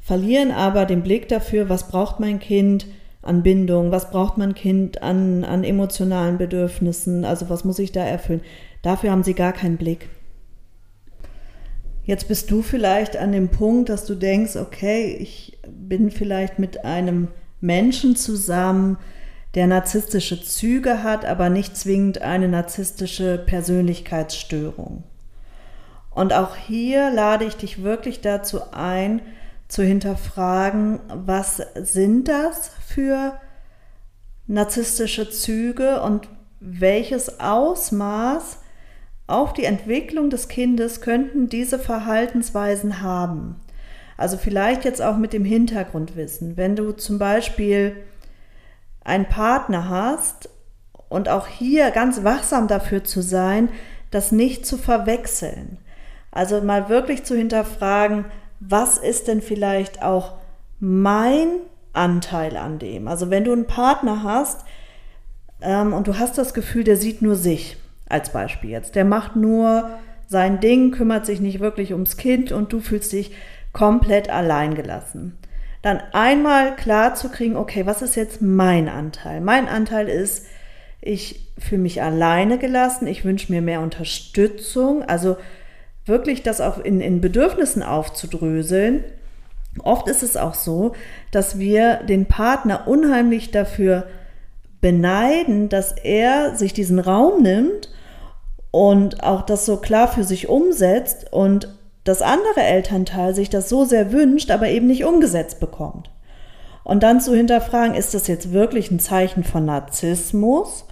verlieren 0.00 0.52
aber 0.52 0.86
den 0.86 1.02
Blick 1.02 1.28
dafür, 1.28 1.68
was 1.68 1.88
braucht 1.88 2.20
mein 2.20 2.38
Kind 2.38 2.86
an 3.22 3.42
Bindung, 3.42 3.90
was 3.90 4.10
braucht 4.10 4.38
mein 4.38 4.54
Kind 4.54 5.02
an, 5.02 5.44
an 5.44 5.64
emotionalen 5.64 6.38
Bedürfnissen, 6.38 7.24
also 7.24 7.50
was 7.50 7.64
muss 7.64 7.78
ich 7.78 7.92
da 7.92 8.04
erfüllen. 8.04 8.42
Dafür 8.82 9.10
haben 9.10 9.24
Sie 9.24 9.34
gar 9.34 9.52
keinen 9.52 9.76
Blick. 9.76 10.08
Jetzt 12.04 12.28
bist 12.28 12.50
du 12.50 12.62
vielleicht 12.62 13.16
an 13.16 13.32
dem 13.32 13.48
Punkt, 13.48 13.90
dass 13.90 14.06
du 14.06 14.14
denkst, 14.14 14.56
okay, 14.56 15.16
ich 15.20 15.58
bin 15.68 16.10
vielleicht 16.10 16.58
mit 16.58 16.84
einem 16.84 17.28
Menschen 17.60 18.16
zusammen, 18.16 18.96
der 19.54 19.66
narzisstische 19.66 20.40
Züge 20.42 21.02
hat, 21.02 21.24
aber 21.24 21.50
nicht 21.50 21.76
zwingend 21.76 22.22
eine 22.22 22.48
narzisstische 22.48 23.38
Persönlichkeitsstörung. 23.44 25.02
Und 26.10 26.32
auch 26.32 26.56
hier 26.56 27.10
lade 27.10 27.44
ich 27.44 27.56
dich 27.56 27.82
wirklich 27.82 28.20
dazu 28.20 28.72
ein, 28.72 29.20
zu 29.68 29.82
hinterfragen, 29.82 31.00
was 31.08 31.62
sind 31.74 32.28
das 32.28 32.70
für 32.86 33.38
narzisstische 34.46 35.28
Züge 35.30 36.02
und 36.02 36.28
welches 36.60 37.38
Ausmaß 37.38 38.58
auf 39.26 39.52
die 39.52 39.64
Entwicklung 39.64 40.30
des 40.30 40.48
Kindes 40.48 41.02
könnten 41.02 41.48
diese 41.48 41.78
Verhaltensweisen 41.78 43.02
haben. 43.02 43.56
Also 44.16 44.36
vielleicht 44.36 44.84
jetzt 44.84 45.02
auch 45.02 45.16
mit 45.16 45.32
dem 45.32 45.44
Hintergrundwissen. 45.44 46.56
Wenn 46.56 46.74
du 46.74 46.92
zum 46.92 47.18
Beispiel 47.18 47.96
einen 49.04 49.26
Partner 49.26 49.88
hast 49.88 50.48
und 51.08 51.28
auch 51.28 51.46
hier 51.46 51.90
ganz 51.90 52.24
wachsam 52.24 52.68
dafür 52.68 53.04
zu 53.04 53.22
sein, 53.22 53.68
das 54.10 54.32
nicht 54.32 54.66
zu 54.66 54.76
verwechseln. 54.76 55.78
Also 56.30 56.60
mal 56.62 56.88
wirklich 56.88 57.24
zu 57.24 57.36
hinterfragen, 57.36 58.24
was 58.60 58.98
ist 58.98 59.28
denn 59.28 59.42
vielleicht 59.42 60.02
auch 60.02 60.34
mein 60.80 61.48
Anteil 61.92 62.56
an 62.56 62.78
dem? 62.78 63.08
Also 63.08 63.30
wenn 63.30 63.44
du 63.44 63.52
einen 63.52 63.66
Partner 63.66 64.22
hast 64.22 64.64
ähm, 65.60 65.92
und 65.92 66.06
du 66.06 66.18
hast 66.18 66.38
das 66.38 66.54
Gefühl, 66.54 66.84
der 66.84 66.96
sieht 66.96 67.22
nur 67.22 67.36
sich, 67.36 67.76
als 68.08 68.32
Beispiel 68.32 68.70
jetzt. 68.70 68.94
Der 68.94 69.04
macht 69.04 69.36
nur 69.36 69.90
sein 70.26 70.60
Ding, 70.60 70.90
kümmert 70.92 71.26
sich 71.26 71.40
nicht 71.40 71.60
wirklich 71.60 71.92
ums 71.92 72.16
Kind 72.16 72.52
und 72.52 72.72
du 72.72 72.80
fühlst 72.80 73.12
dich 73.12 73.32
komplett 73.72 74.30
allein 74.30 74.74
gelassen. 74.74 75.38
Dann 75.82 76.00
einmal 76.12 76.74
klar 76.76 77.14
zu 77.14 77.28
kriegen, 77.28 77.56
okay, 77.56 77.86
was 77.86 78.02
ist 78.02 78.16
jetzt 78.16 78.42
mein 78.42 78.88
Anteil? 78.88 79.40
Mein 79.40 79.68
Anteil 79.68 80.08
ist, 80.08 80.46
ich 81.00 81.52
fühle 81.58 81.82
mich 81.82 82.02
alleine 82.02 82.58
gelassen, 82.58 83.06
ich 83.06 83.24
wünsche 83.24 83.52
mir 83.52 83.62
mehr 83.62 83.80
Unterstützung, 83.80 85.02
also 85.02 85.36
wirklich 86.08 86.42
das 86.42 86.60
auch 86.60 86.78
in, 86.78 87.00
in 87.00 87.20
Bedürfnissen 87.20 87.82
aufzudröseln. 87.82 89.04
Oft 89.82 90.08
ist 90.08 90.22
es 90.22 90.36
auch 90.36 90.54
so, 90.54 90.92
dass 91.30 91.58
wir 91.58 91.96
den 91.96 92.26
Partner 92.26 92.88
unheimlich 92.88 93.50
dafür 93.50 94.06
beneiden, 94.80 95.68
dass 95.68 95.92
er 95.92 96.56
sich 96.56 96.72
diesen 96.72 96.98
Raum 96.98 97.42
nimmt 97.42 97.90
und 98.70 99.22
auch 99.22 99.42
das 99.42 99.66
so 99.66 99.76
klar 99.78 100.08
für 100.08 100.24
sich 100.24 100.48
umsetzt 100.48 101.32
und 101.32 101.74
das 102.04 102.22
andere 102.22 102.62
Elternteil 102.62 103.34
sich 103.34 103.50
das 103.50 103.68
so 103.68 103.84
sehr 103.84 104.12
wünscht, 104.12 104.50
aber 104.50 104.68
eben 104.68 104.86
nicht 104.86 105.04
umgesetzt 105.04 105.60
bekommt. 105.60 106.10
Und 106.84 107.02
dann 107.02 107.20
zu 107.20 107.34
hinterfragen, 107.34 107.94
ist 107.94 108.14
das 108.14 108.28
jetzt 108.28 108.52
wirklich 108.52 108.90
ein 108.90 109.00
Zeichen 109.00 109.44
von 109.44 109.66
Narzissmus 109.66 110.86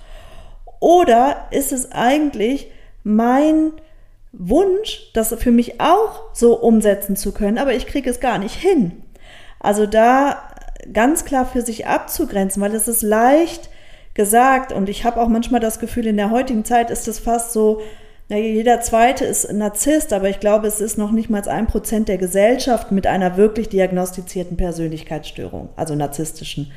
oder 0.79 1.47
ist 1.51 1.73
es 1.73 1.91
eigentlich 1.93 2.71
mein 3.03 3.73
Wunsch, 4.39 5.11
das 5.15 5.35
für 5.39 5.51
mich 5.51 5.81
auch 5.81 6.35
so 6.35 6.55
umsetzen 6.59 7.17
zu 7.17 7.33
können, 7.33 7.59
aber 7.59 7.75
ich 7.75 7.87
kriege 7.87 8.11
es 8.11 8.21
gar 8.21 8.39
nicht 8.39 8.55
hin. 8.55 9.03
Also 9.61 9.87
da 9.87 10.51
ganz 10.93 11.25
klar 11.25 11.47
für 11.47 11.63
sich 11.63 11.87
abzugrenzen, 11.87 12.63
weil 12.63 12.75
es 12.75 12.89
ist 12.89 13.03
leicht, 13.03 13.71
gesagt. 14.17 14.73
Und 14.73 14.89
ich 14.89 15.05
habe 15.05 15.21
auch 15.21 15.29
manchmal 15.29 15.61
das 15.61 15.79
Gefühl, 15.79 16.09
in 16.09 16.17
der 16.17 16.31
heutigen 16.31 16.65
Zeit 16.65 16.91
ist 16.91 17.07
es 17.07 17.21
fast 17.21 17.53
so, 17.53 17.81
na, 18.29 18.37
jeder 18.37 18.81
zweite 18.81 19.25
ist 19.25 19.53
Narzisst, 19.53 20.13
aber 20.13 20.29
ich 20.29 20.41
glaube, 20.41 20.67
es 20.67 20.81
ist 20.81 20.99
noch 20.99 21.13
nicht 21.13 21.31
mal 21.31 21.49
ein 21.49 21.69
Prozent 21.69 22.09
der 22.09 22.19
Gesellschaft 22.19 22.91
mit 22.91 23.07
einer 23.07 23.37
wirklich 23.37 23.69
diagnostizierten 23.69 24.57
Persönlichkeitsstörung, 24.57 25.69
also 25.77 25.95
narzisstischen. 25.95 26.73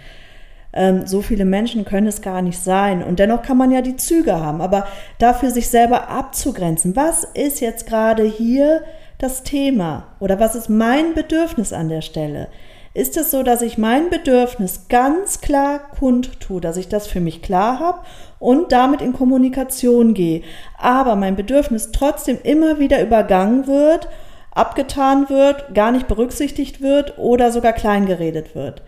Ähm, 0.74 1.08
so 1.08 1.22
viele 1.22 1.46
Menschen 1.46 1.86
können 1.86 2.08
es 2.08 2.22
gar 2.22 2.42
nicht 2.42 2.60
sein. 2.60 3.04
Und 3.04 3.20
dennoch 3.20 3.42
kann 3.42 3.58
man 3.58 3.72
ja 3.72 3.82
die 3.82 3.96
Züge 3.96 4.40
haben, 4.40 4.62
aber 4.62 4.88
dafür 5.18 5.52
sich 5.52 5.70
selber 5.70 6.10
abzugrenzen. 6.10 6.96
Was 6.96 7.24
ist 7.24 7.60
jetzt 7.60 7.88
gerade 7.88 8.24
hier 8.24 8.84
das 9.18 9.44
Thema? 9.44 10.08
Oder 10.20 10.40
was 10.40 10.56
ist 10.56 10.70
mein 10.70 11.14
Bedürfnis 11.14 11.74
an 11.74 11.90
der 11.90 12.02
Stelle? 12.02 12.48
ist 12.94 13.18
es 13.18 13.32
so, 13.32 13.44
dass 13.44 13.62
ich 13.62 13.78
mein 13.78 14.10
Bedürfnis 14.10 14.88
ganz 14.90 15.42
klar 15.42 15.92
kundtue, 16.00 16.60
dass 16.60 16.78
ich 16.78 16.90
das 16.90 17.08
für 17.08 17.20
mich 17.20 17.42
klar 17.42 17.80
habe 17.80 18.00
und 18.40 18.72
damit 18.72 19.02
in 19.02 19.14
Kommunikation 19.14 20.14
gehe, 20.14 20.42
aber 20.78 21.16
mein 21.16 21.36
Bedürfnis 21.36 21.92
trotzdem 21.92 22.40
immer 22.44 22.80
wieder 22.80 23.02
übergangen 23.02 23.68
wird, 23.68 24.10
abgetan 24.52 25.30
wird, 25.30 25.74
gar 25.76 25.92
nicht 25.92 26.08
berücksichtigt 26.08 26.82
wird 26.82 27.18
oder 27.18 27.52
sogar 27.52 27.74
kleingeredet 27.74 28.56
wird. 28.56 28.82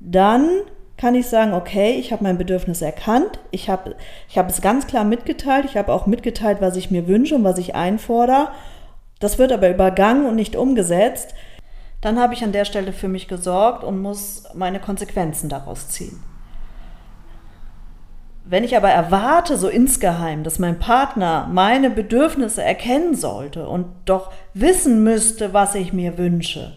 Dann 0.00 0.48
kann 1.00 1.14
ich 1.14 1.26
sagen, 1.26 1.54
okay, 1.54 1.92
ich 1.92 2.12
habe 2.12 2.22
mein 2.22 2.38
Bedürfnis 2.38 2.82
erkannt, 2.82 3.38
ich 3.50 3.70
habe 3.70 3.96
ich 4.28 4.36
hab 4.36 4.50
es 4.50 4.60
ganz 4.60 4.86
klar 4.86 5.04
mitgeteilt, 5.04 5.64
ich 5.64 5.76
habe 5.76 5.92
auch 5.92 6.06
mitgeteilt, 6.06 6.58
was 6.60 6.76
ich 6.76 6.90
mir 6.90 7.08
wünsche 7.08 7.34
und 7.34 7.44
was 7.44 7.58
ich 7.58 7.74
einfordere. 7.74 8.48
Das 9.18 9.38
wird 9.38 9.52
aber 9.52 9.70
übergangen 9.70 10.26
und 10.26 10.36
nicht 10.36 10.56
umgesetzt 10.56 11.34
dann 12.00 12.18
habe 12.18 12.34
ich 12.34 12.42
an 12.42 12.52
der 12.52 12.64
Stelle 12.64 12.92
für 12.92 13.08
mich 13.08 13.28
gesorgt 13.28 13.84
und 13.84 14.00
muss 14.00 14.44
meine 14.54 14.80
Konsequenzen 14.80 15.48
daraus 15.48 15.88
ziehen. 15.88 16.22
Wenn 18.44 18.64
ich 18.64 18.76
aber 18.76 18.88
erwarte, 18.88 19.56
so 19.56 19.68
insgeheim, 19.68 20.42
dass 20.42 20.58
mein 20.58 20.78
Partner 20.78 21.48
meine 21.52 21.90
Bedürfnisse 21.90 22.64
erkennen 22.64 23.14
sollte 23.14 23.68
und 23.68 23.86
doch 24.06 24.32
wissen 24.54 25.04
müsste, 25.04 25.52
was 25.52 25.74
ich 25.74 25.92
mir 25.92 26.18
wünsche, 26.18 26.74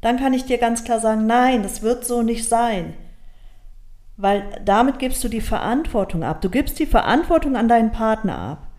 dann 0.00 0.18
kann 0.18 0.34
ich 0.34 0.44
dir 0.46 0.58
ganz 0.58 0.84
klar 0.84 0.98
sagen, 0.98 1.26
nein, 1.26 1.62
das 1.62 1.82
wird 1.82 2.04
so 2.04 2.22
nicht 2.22 2.48
sein. 2.48 2.94
Weil 4.20 4.44
damit 4.64 4.98
gibst 4.98 5.24
du 5.24 5.28
die 5.28 5.40
Verantwortung 5.40 6.22
ab. 6.22 6.40
Du 6.40 6.50
gibst 6.50 6.78
die 6.78 6.86
Verantwortung 6.86 7.56
an 7.56 7.68
deinen 7.68 7.92
Partner 7.92 8.38
ab 8.38 8.70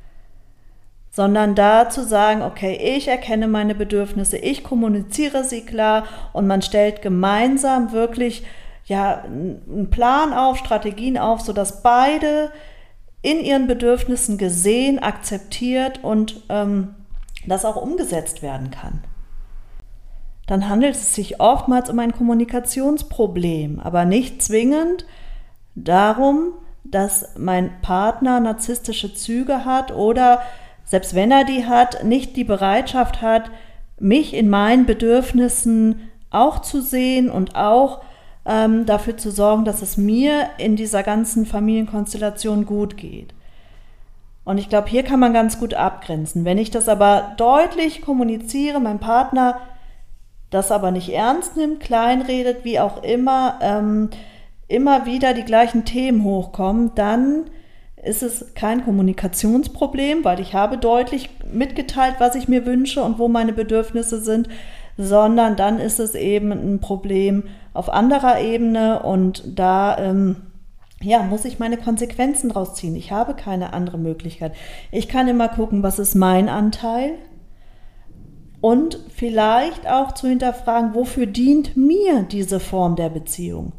sondern 1.11 1.55
da 1.55 1.89
zu 1.89 2.05
sagen, 2.05 2.41
okay, 2.41 2.95
ich 2.95 3.09
erkenne 3.09 3.47
meine 3.47 3.75
Bedürfnisse, 3.75 4.37
ich 4.37 4.63
kommuniziere 4.63 5.43
sie 5.43 5.61
klar 5.61 6.05
und 6.31 6.47
man 6.47 6.61
stellt 6.61 7.01
gemeinsam 7.01 7.91
wirklich 7.91 8.43
ja 8.85 9.23
einen 9.23 9.89
Plan 9.91 10.33
auf, 10.33 10.57
Strategien 10.57 11.17
auf, 11.17 11.41
sodass 11.41 11.83
beide 11.83 12.51
in 13.21 13.39
ihren 13.41 13.67
Bedürfnissen 13.67 14.37
gesehen, 14.37 14.99
akzeptiert 14.99 15.99
und 16.01 16.43
ähm, 16.49 16.95
das 17.45 17.65
auch 17.65 17.75
umgesetzt 17.75 18.41
werden 18.41 18.71
kann. 18.71 19.03
Dann 20.47 20.69
handelt 20.69 20.95
es 20.95 21.13
sich 21.13 21.39
oftmals 21.39 21.89
um 21.89 21.99
ein 21.99 22.13
Kommunikationsproblem, 22.13 23.79
aber 23.79 24.05
nicht 24.05 24.41
zwingend 24.41 25.05
darum, 25.75 26.53
dass 26.83 27.35
mein 27.37 27.81
Partner 27.81 28.39
narzisstische 28.39 29.13
Züge 29.13 29.65
hat 29.65 29.91
oder 29.91 30.41
selbst 30.83 31.15
wenn 31.15 31.31
er 31.31 31.45
die 31.45 31.65
hat, 31.65 32.03
nicht 32.03 32.35
die 32.35 32.43
Bereitschaft 32.43 33.21
hat, 33.21 33.49
mich 33.99 34.33
in 34.33 34.49
meinen 34.49 34.85
Bedürfnissen 34.85 36.09
auch 36.31 36.59
zu 36.59 36.81
sehen 36.81 37.29
und 37.29 37.55
auch 37.55 38.01
ähm, 38.45 38.85
dafür 38.85 39.15
zu 39.15 39.31
sorgen, 39.31 39.63
dass 39.63 39.81
es 39.81 39.97
mir 39.97 40.49
in 40.57 40.75
dieser 40.75 41.03
ganzen 41.03 41.45
Familienkonstellation 41.45 42.65
gut 42.65 42.97
geht. 42.97 43.33
Und 44.43 44.57
ich 44.57 44.69
glaube, 44.69 44.89
hier 44.89 45.03
kann 45.03 45.19
man 45.19 45.33
ganz 45.33 45.59
gut 45.59 45.75
abgrenzen. 45.75 46.45
Wenn 46.45 46.57
ich 46.57 46.71
das 46.71 46.89
aber 46.89 47.33
deutlich 47.37 48.01
kommuniziere, 48.01 48.79
mein 48.79 48.99
Partner 48.99 49.59
das 50.49 50.71
aber 50.71 50.91
nicht 50.91 51.09
ernst 51.09 51.55
nimmt, 51.55 51.79
kleinredet, 51.79 52.65
wie 52.65 52.79
auch 52.79 53.03
immer, 53.03 53.57
ähm, 53.61 54.09
immer 54.71 55.05
wieder 55.05 55.33
die 55.33 55.43
gleichen 55.43 55.85
Themen 55.85 56.23
hochkommen, 56.23 56.91
dann 56.95 57.45
ist 58.03 58.23
es 58.23 58.53
kein 58.55 58.83
Kommunikationsproblem, 58.83 60.23
weil 60.23 60.39
ich 60.39 60.55
habe 60.55 60.77
deutlich 60.77 61.29
mitgeteilt, 61.51 62.15
was 62.19 62.35
ich 62.35 62.47
mir 62.47 62.65
wünsche 62.65 63.03
und 63.03 63.19
wo 63.19 63.27
meine 63.27 63.53
Bedürfnisse 63.53 64.21
sind, 64.21 64.49
sondern 64.97 65.55
dann 65.55 65.79
ist 65.79 65.99
es 65.99 66.15
eben 66.15 66.51
ein 66.51 66.79
Problem 66.79 67.43
auf 67.73 67.89
anderer 67.89 68.39
Ebene 68.39 69.03
und 69.03 69.43
da 69.57 69.97
ähm, 69.97 70.37
ja, 71.01 71.23
muss 71.23 71.45
ich 71.45 71.59
meine 71.59 71.77
Konsequenzen 71.77 72.49
draus 72.49 72.75
ziehen. 72.75 72.95
Ich 72.95 73.11
habe 73.11 73.33
keine 73.33 73.73
andere 73.73 73.97
Möglichkeit. 73.97 74.53
Ich 74.91 75.07
kann 75.07 75.27
immer 75.27 75.49
gucken, 75.49 75.83
was 75.83 75.99
ist 75.99 76.15
mein 76.15 76.49
Anteil 76.49 77.13
und 78.61 78.99
vielleicht 79.09 79.87
auch 79.87 80.13
zu 80.13 80.27
hinterfragen, 80.27 80.93
wofür 80.93 81.25
dient 81.25 81.75
mir 81.75 82.23
diese 82.23 82.59
Form 82.59 82.95
der 82.95 83.09
Beziehung? 83.09 83.73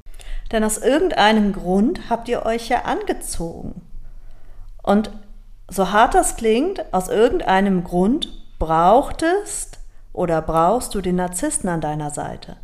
Denn 0.53 0.65
aus 0.65 0.79
irgendeinem 0.79 1.53
Grund 1.53 2.11
habt 2.11 2.29
ihr 2.29 2.45
euch 2.45 2.69
ja 2.69 2.83
angezogen. 2.83 3.81
Und 4.83 5.11
so 5.69 5.91
hart 5.91 6.15
das 6.15 6.37
klingt, 6.37 6.93
aus 6.93 7.09
irgendeinem 7.09 7.83
Grund 7.83 8.29
brauchtest 8.59 9.79
oder 10.13 10.43
brauchst 10.43 10.95
du 10.95 11.01
den 11.01 11.17
Narzissten 11.17 11.71
an 11.71 11.81
deiner 11.81 12.11
Seite. 12.11 12.57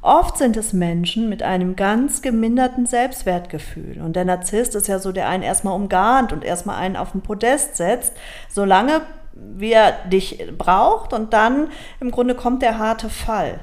Oft 0.00 0.36
sind 0.36 0.56
es 0.56 0.72
Menschen 0.72 1.28
mit 1.28 1.44
einem 1.44 1.76
ganz 1.76 2.22
geminderten 2.22 2.86
Selbstwertgefühl. 2.86 4.02
Und 4.02 4.16
der 4.16 4.24
Narzisst 4.24 4.74
ist 4.74 4.88
ja 4.88 4.98
so, 4.98 5.12
der 5.12 5.28
einen 5.28 5.44
erstmal 5.44 5.76
umgarnt 5.76 6.32
und 6.32 6.42
erstmal 6.44 6.76
einen 6.76 6.96
auf 6.96 7.12
den 7.12 7.20
Podest 7.20 7.76
setzt, 7.76 8.12
solange 8.48 9.02
wie 9.34 9.72
er 9.72 9.92
dich 10.08 10.44
braucht 10.58 11.12
und 11.12 11.32
dann 11.32 11.68
im 12.00 12.10
Grunde 12.10 12.34
kommt 12.34 12.62
der 12.62 12.78
harte 12.78 13.08
Fall. 13.08 13.60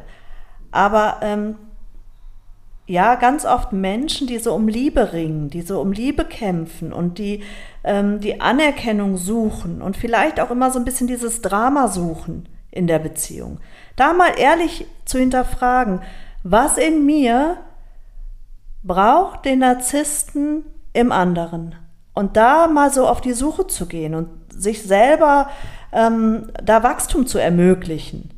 Aber 0.72 1.18
ähm, 1.22 1.58
ja, 2.90 3.14
ganz 3.14 3.46
oft 3.46 3.72
Menschen, 3.72 4.26
die 4.26 4.40
so 4.40 4.52
um 4.56 4.68
Liebe 4.68 5.14
ringen, 5.14 5.52
die 5.52 5.62
so 5.62 5.80
um 5.80 5.92
Liebe 5.92 6.26
kämpfen 6.26 6.92
und 6.92 7.20
die 7.20 7.44
ähm, 7.84 8.20
die 8.20 8.42
Anerkennung 8.42 9.16
suchen 9.16 9.84
und 9.84 9.96
vielleicht 9.96 10.40
auch 10.40 10.50
immer 10.50 10.72
so 10.72 10.80
ein 10.80 10.86
bisschen 10.86 11.06
dieses 11.06 11.44
Drama 11.44 11.88
suchen 11.88 12.50
in 12.72 12.88
der 12.88 12.98
Beziehung. 12.98 13.60
Da 13.96 14.14
mal 14.14 14.32
ehrlich 14.40 14.88
zu 15.06 15.20
hinterfragen, 15.20 16.02
was 16.42 16.80
in 16.80 17.06
mir 17.06 17.58
braucht 18.82 19.46
den 19.46 19.60
Narzissten 19.60 20.64
im 20.92 21.12
anderen? 21.12 21.76
Und 22.16 22.38
da 22.38 22.66
mal 22.66 22.92
so 22.92 23.08
auf 23.08 23.22
die 23.22 23.34
Suche 23.34 23.68
zu 23.68 23.86
gehen 23.86 24.16
und 24.16 24.30
sich 24.52 24.82
selber 24.82 25.52
ähm, 25.92 26.52
da 26.64 26.82
Wachstum 26.82 27.28
zu 27.28 27.38
ermöglichen. 27.38 28.32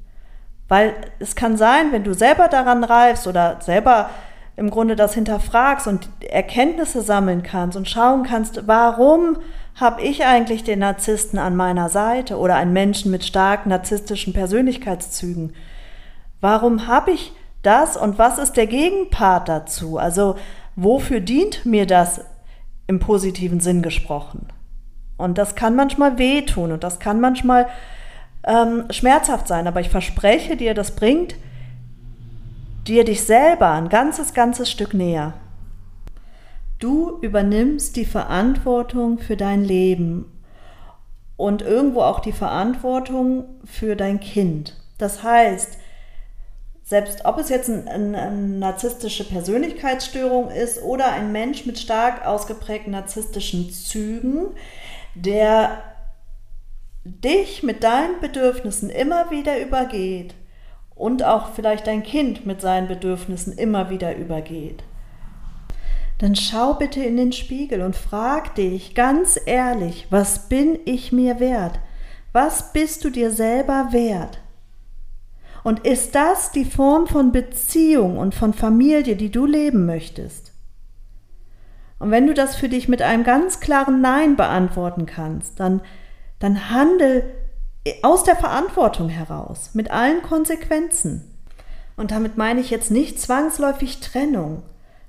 Weil 0.68 0.94
es 1.20 1.36
kann 1.36 1.56
sein, 1.56 1.94
wenn 1.94 2.04
du 2.04 2.14
selber 2.14 2.50
daran 2.50 2.84
reifst 2.84 3.28
oder 3.28 3.62
selber 3.62 4.10
im 4.56 4.70
Grunde 4.70 4.96
das 4.96 5.14
hinterfragst 5.14 5.88
und 5.88 6.10
Erkenntnisse 6.22 7.02
sammeln 7.02 7.44
kannst 7.44 7.78
und 7.78 7.90
schauen 7.90 8.24
kannst, 8.24 8.68
warum 8.68 9.38
habe 9.76 10.02
ich 10.02 10.26
eigentlich 10.26 10.64
den 10.64 10.80
Narzissten 10.80 11.40
an 11.40 11.56
meiner 11.56 11.90
Seite 11.90 12.38
oder 12.38 12.56
einen 12.56 12.74
Menschen 12.74 13.12
mit 13.12 13.24
stark 13.24 13.66
narzisstischen 13.66 14.34
Persönlichkeitszügen? 14.34 15.54
Warum 16.42 16.88
habe 16.88 17.12
ich 17.12 17.34
das 17.64 17.96
und 17.96 18.18
was 18.18 18.38
ist 18.38 18.54
der 18.54 18.68
Gegenpart 18.68 19.48
dazu? 19.48 19.98
Also 19.98 20.36
wofür 20.76 21.20
dient 21.20 21.66
mir 21.66 21.86
das 21.86 22.22
im 22.88 23.00
positiven 23.00 23.60
Sinn 23.60 23.82
gesprochen? 23.82 24.48
Und 25.18 25.38
das 25.38 25.56
kann 25.56 25.76
manchmal 25.76 26.18
wehtun 26.18 26.72
und 26.72 26.84
das 26.84 27.00
kann 27.00 27.22
manchmal 27.22 27.68
ähm, 28.44 28.86
schmerzhaft 28.90 29.48
sein, 29.48 29.68
aber 29.68 29.82
ich 29.82 29.90
verspreche 29.90 30.58
dir, 30.58 30.74
das 30.74 30.96
bringt 30.96 31.36
dir 32.88 33.04
dich 33.04 33.24
selber 33.24 33.72
ein 33.72 33.90
ganzes, 33.90 34.34
ganzes 34.34 34.70
Stück 34.70 34.94
näher. 34.94 35.34
Du 36.80 37.20
übernimmst 37.22 37.96
die 37.96 38.06
Verantwortung 38.06 39.20
für 39.20 39.38
dein 39.38 39.64
Leben 39.64 40.32
und 41.38 41.62
irgendwo 41.62 42.02
auch 42.02 42.20
die 42.20 42.32
Verantwortung 42.32 43.46
für 43.66 43.96
dein 43.96 44.20
Kind. 44.20 44.76
Das 44.98 45.24
heißt, 45.24 45.78
selbst 46.84 47.26
ob 47.26 47.38
es 47.38 47.50
jetzt 47.50 47.70
eine 47.70 47.90
ein, 47.90 48.16
ein 48.16 48.60
narzisstische 48.60 49.24
Persönlichkeitsstörung 49.24 50.50
ist 50.50 50.82
oder 50.82 51.12
ein 51.12 51.32
Mensch 51.32 51.66
mit 51.66 51.80
stark 51.80 52.26
ausgeprägten 52.26 52.92
narzisstischen 52.92 53.70
Zügen, 53.72 54.48
der 55.16 55.84
dich 57.04 57.64
mit 57.64 57.84
deinen 57.84 58.20
Bedürfnissen 58.20 58.90
immer 58.90 59.32
wieder 59.32 59.60
übergeht, 59.60 60.36
und 61.02 61.24
auch 61.24 61.50
vielleicht 61.54 61.88
dein 61.88 62.04
Kind 62.04 62.46
mit 62.46 62.62
seinen 62.62 62.88
Bedürfnissen 62.88 63.54
immer 63.54 63.90
wieder 63.90 64.16
übergeht, 64.16 64.84
dann 66.20 66.36
schau 66.36 66.76
bitte 66.76 67.04
in 67.04 67.18
den 67.18 67.32
Spiegel 67.32 67.82
und 67.82 67.96
frag 67.96 68.54
dich 68.54 68.94
ganz 68.94 69.40
ehrlich, 69.48 70.06
was 70.12 70.48
bin 70.48 70.78
ich 70.86 71.12
mir 71.12 71.40
wert? 71.40 71.80
Was 72.34 72.72
bist 72.72 73.04
du 73.04 73.10
dir 73.10 73.32
selber 73.32 73.88
wert? 73.90 74.42
Und 75.64 75.80
ist 75.88 76.14
das 76.14 76.52
die 76.52 76.66
Form 76.66 77.08
von 77.08 77.32
Beziehung 77.32 78.20
und 78.20 78.36
von 78.36 78.54
Familie, 78.54 79.16
die 79.16 79.32
du 79.32 79.48
leben 79.48 79.88
möchtest? 79.88 80.54
Und 81.98 82.12
wenn 82.12 82.28
du 82.28 82.36
das 82.36 82.56
für 82.56 82.70
dich 82.70 82.88
mit 82.88 83.02
einem 83.02 83.24
ganz 83.24 83.60
klaren 83.60 84.02
Nein 84.02 84.36
beantworten 84.36 85.08
kannst, 85.08 85.60
dann, 85.60 85.82
dann 86.38 86.70
handel 86.70 87.24
aus 88.04 88.24
der 88.24 88.36
Verantwortung 88.36 89.10
heraus, 89.10 89.72
mit 89.74 89.92
allen 89.92 90.22
Konsequenzen. 90.22 91.28
Und 91.98 92.12
damit 92.12 92.38
meine 92.38 92.62
ich 92.62 92.70
jetzt 92.70 92.92
nicht 92.92 93.20
zwangsläufig 93.20 94.00
Trennung, 94.00 94.64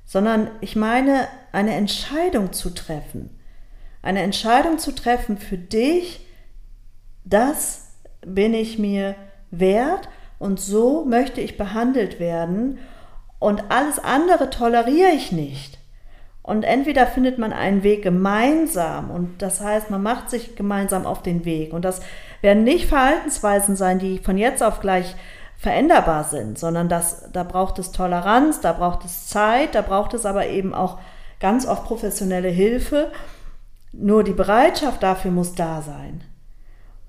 sondern 0.05 0.51
ich 0.61 0.77
meine 0.77 1.29
eine 1.53 1.75
Entscheidung 1.75 2.53
zu 2.53 2.71
treffen. 2.71 3.31
Eine 4.03 4.23
Entscheidung 4.23 4.79
zu 4.79 4.93
treffen 4.93 5.39
für 5.39 5.59
dich, 5.59 6.27
das 7.25 7.93
bin 8.21 8.53
ich 8.55 8.79
mir 8.79 9.15
wert 9.51 10.09
und 10.39 10.59
so 10.59 11.05
möchte 11.05 11.41
ich 11.41 11.57
behandelt 11.57 12.19
werden 12.19 12.79
und 13.39 13.71
alles 13.71 13.99
andere 13.99 14.51
toleriere 14.51 15.11
ich 15.11 15.31
nicht. 15.31 15.79
Und 16.43 16.65
entweder 16.65 17.07
findet 17.07 17.39
man 17.39 17.53
einen 17.53 17.85
Weg 17.85 18.03
gemeinsam 18.03 19.11
und 19.11 19.41
das 19.43 19.61
heißt, 19.61 19.91
man 19.91 20.03
macht 20.03 20.29
sich 20.29 20.57
gemeinsam 20.57 21.07
auf 21.07 21.23
den 21.23 21.45
Weg. 21.45 21.73
Und 21.73 21.85
das 21.85 22.01
werden 22.43 22.65
nicht 22.65 22.89
Verhaltensweisen 22.89 23.77
sein, 23.77 23.99
die 23.99 24.19
von 24.19 24.37
jetzt 24.37 24.63
auf 24.63 24.81
gleich 24.81 25.15
veränderbar 25.57 26.25
sind, 26.25 26.59
sondern 26.59 26.89
das, 26.89 27.31
da 27.33 27.45
braucht 27.45 27.79
es 27.79 27.93
Toleranz, 27.93 28.61
da 28.61 28.73
braucht 28.73 29.05
es 29.05 29.29
Zeit, 29.29 29.75
da 29.75 29.81
braucht 29.81 30.13
es 30.13 30.27
aber 30.27 30.49
eben 30.49 30.75
auch 30.75 30.99
ganz 31.39 31.67
oft 31.67 31.85
professionelle 31.85 32.49
Hilfe. 32.49 33.13
Nur 33.93 34.25
die 34.25 34.33
Bereitschaft 34.33 35.03
dafür 35.03 35.31
muss 35.31 35.55
da 35.55 35.81
sein. 35.81 36.25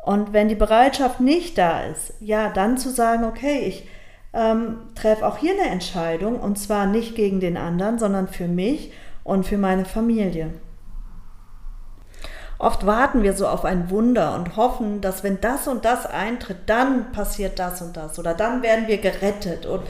Und 0.06 0.34
wenn 0.34 0.50
die 0.50 0.56
Bereitschaft 0.56 1.20
nicht 1.20 1.58
da 1.58 1.82
ist, 1.84 2.14
ja, 2.20 2.50
dann 2.50 2.78
zu 2.78 2.90
sagen, 2.90 3.24
okay, 3.24 3.62
ich 3.66 3.88
ähm, 4.34 4.78
treffe 4.96 5.26
auch 5.26 5.38
hier 5.38 5.54
eine 5.54 5.70
Entscheidung 5.70 6.40
und 6.40 6.60
zwar 6.60 6.86
nicht 6.86 7.16
gegen 7.16 7.40
den 7.40 7.58
anderen, 7.58 7.98
sondern 7.98 8.28
für 8.28 8.48
mich 8.48 8.92
und 9.24 9.46
für 9.46 9.58
meine 9.58 9.86
Familie. 9.86 10.50
Oft 12.64 12.86
warten 12.86 13.24
wir 13.24 13.34
so 13.34 13.46
auf 13.46 13.66
ein 13.66 13.90
Wunder 13.90 14.36
und 14.36 14.56
hoffen, 14.56 15.02
dass 15.02 15.22
wenn 15.22 15.42
das 15.42 15.68
und 15.68 15.84
das 15.84 16.06
eintritt, 16.06 16.60
dann 16.68 17.12
passiert 17.12 17.60
das 17.60 17.82
und 17.82 17.98
das 17.98 18.18
oder 18.20 18.34
dann 18.34 18.62
werden 18.62 18.88
wir 18.88 19.00
gerettet. 19.00 19.66
Und 19.66 19.82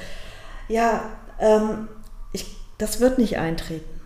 ja, 0.68 1.04
ähm, 1.38 1.88
ich, 2.32 2.58
das 2.80 3.00
wird 3.00 3.20
nicht 3.20 3.38
eintreten. 3.38 4.02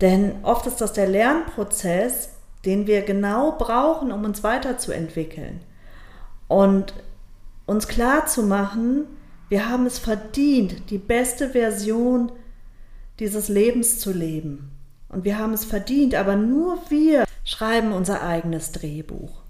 Denn 0.00 0.36
oft 0.44 0.68
ist 0.68 0.80
das 0.80 0.92
der 0.92 1.08
Lernprozess, 1.08 2.28
den 2.64 2.86
wir 2.86 3.02
genau 3.02 3.56
brauchen, 3.58 4.12
um 4.12 4.22
uns 4.22 4.44
weiterzuentwickeln. 4.44 5.62
Und 6.46 6.94
uns 7.66 7.88
klar 7.88 8.26
zu 8.26 8.44
machen, 8.44 9.06
wir 9.48 9.68
haben 9.68 9.86
es 9.86 9.98
verdient, 9.98 10.90
die 10.90 10.98
beste 10.98 11.50
Version 11.50 12.30
dieses 13.18 13.48
Lebens 13.48 13.98
zu 13.98 14.12
leben. 14.12 14.70
Und 15.08 15.24
wir 15.24 15.40
haben 15.40 15.52
es 15.52 15.64
verdient, 15.64 16.14
aber 16.14 16.36
nur 16.36 16.78
wir 16.88 17.24
schreiben 17.44 17.92
unser 17.92 18.22
eigenes 18.22 18.72
Drehbuch. 18.72 19.42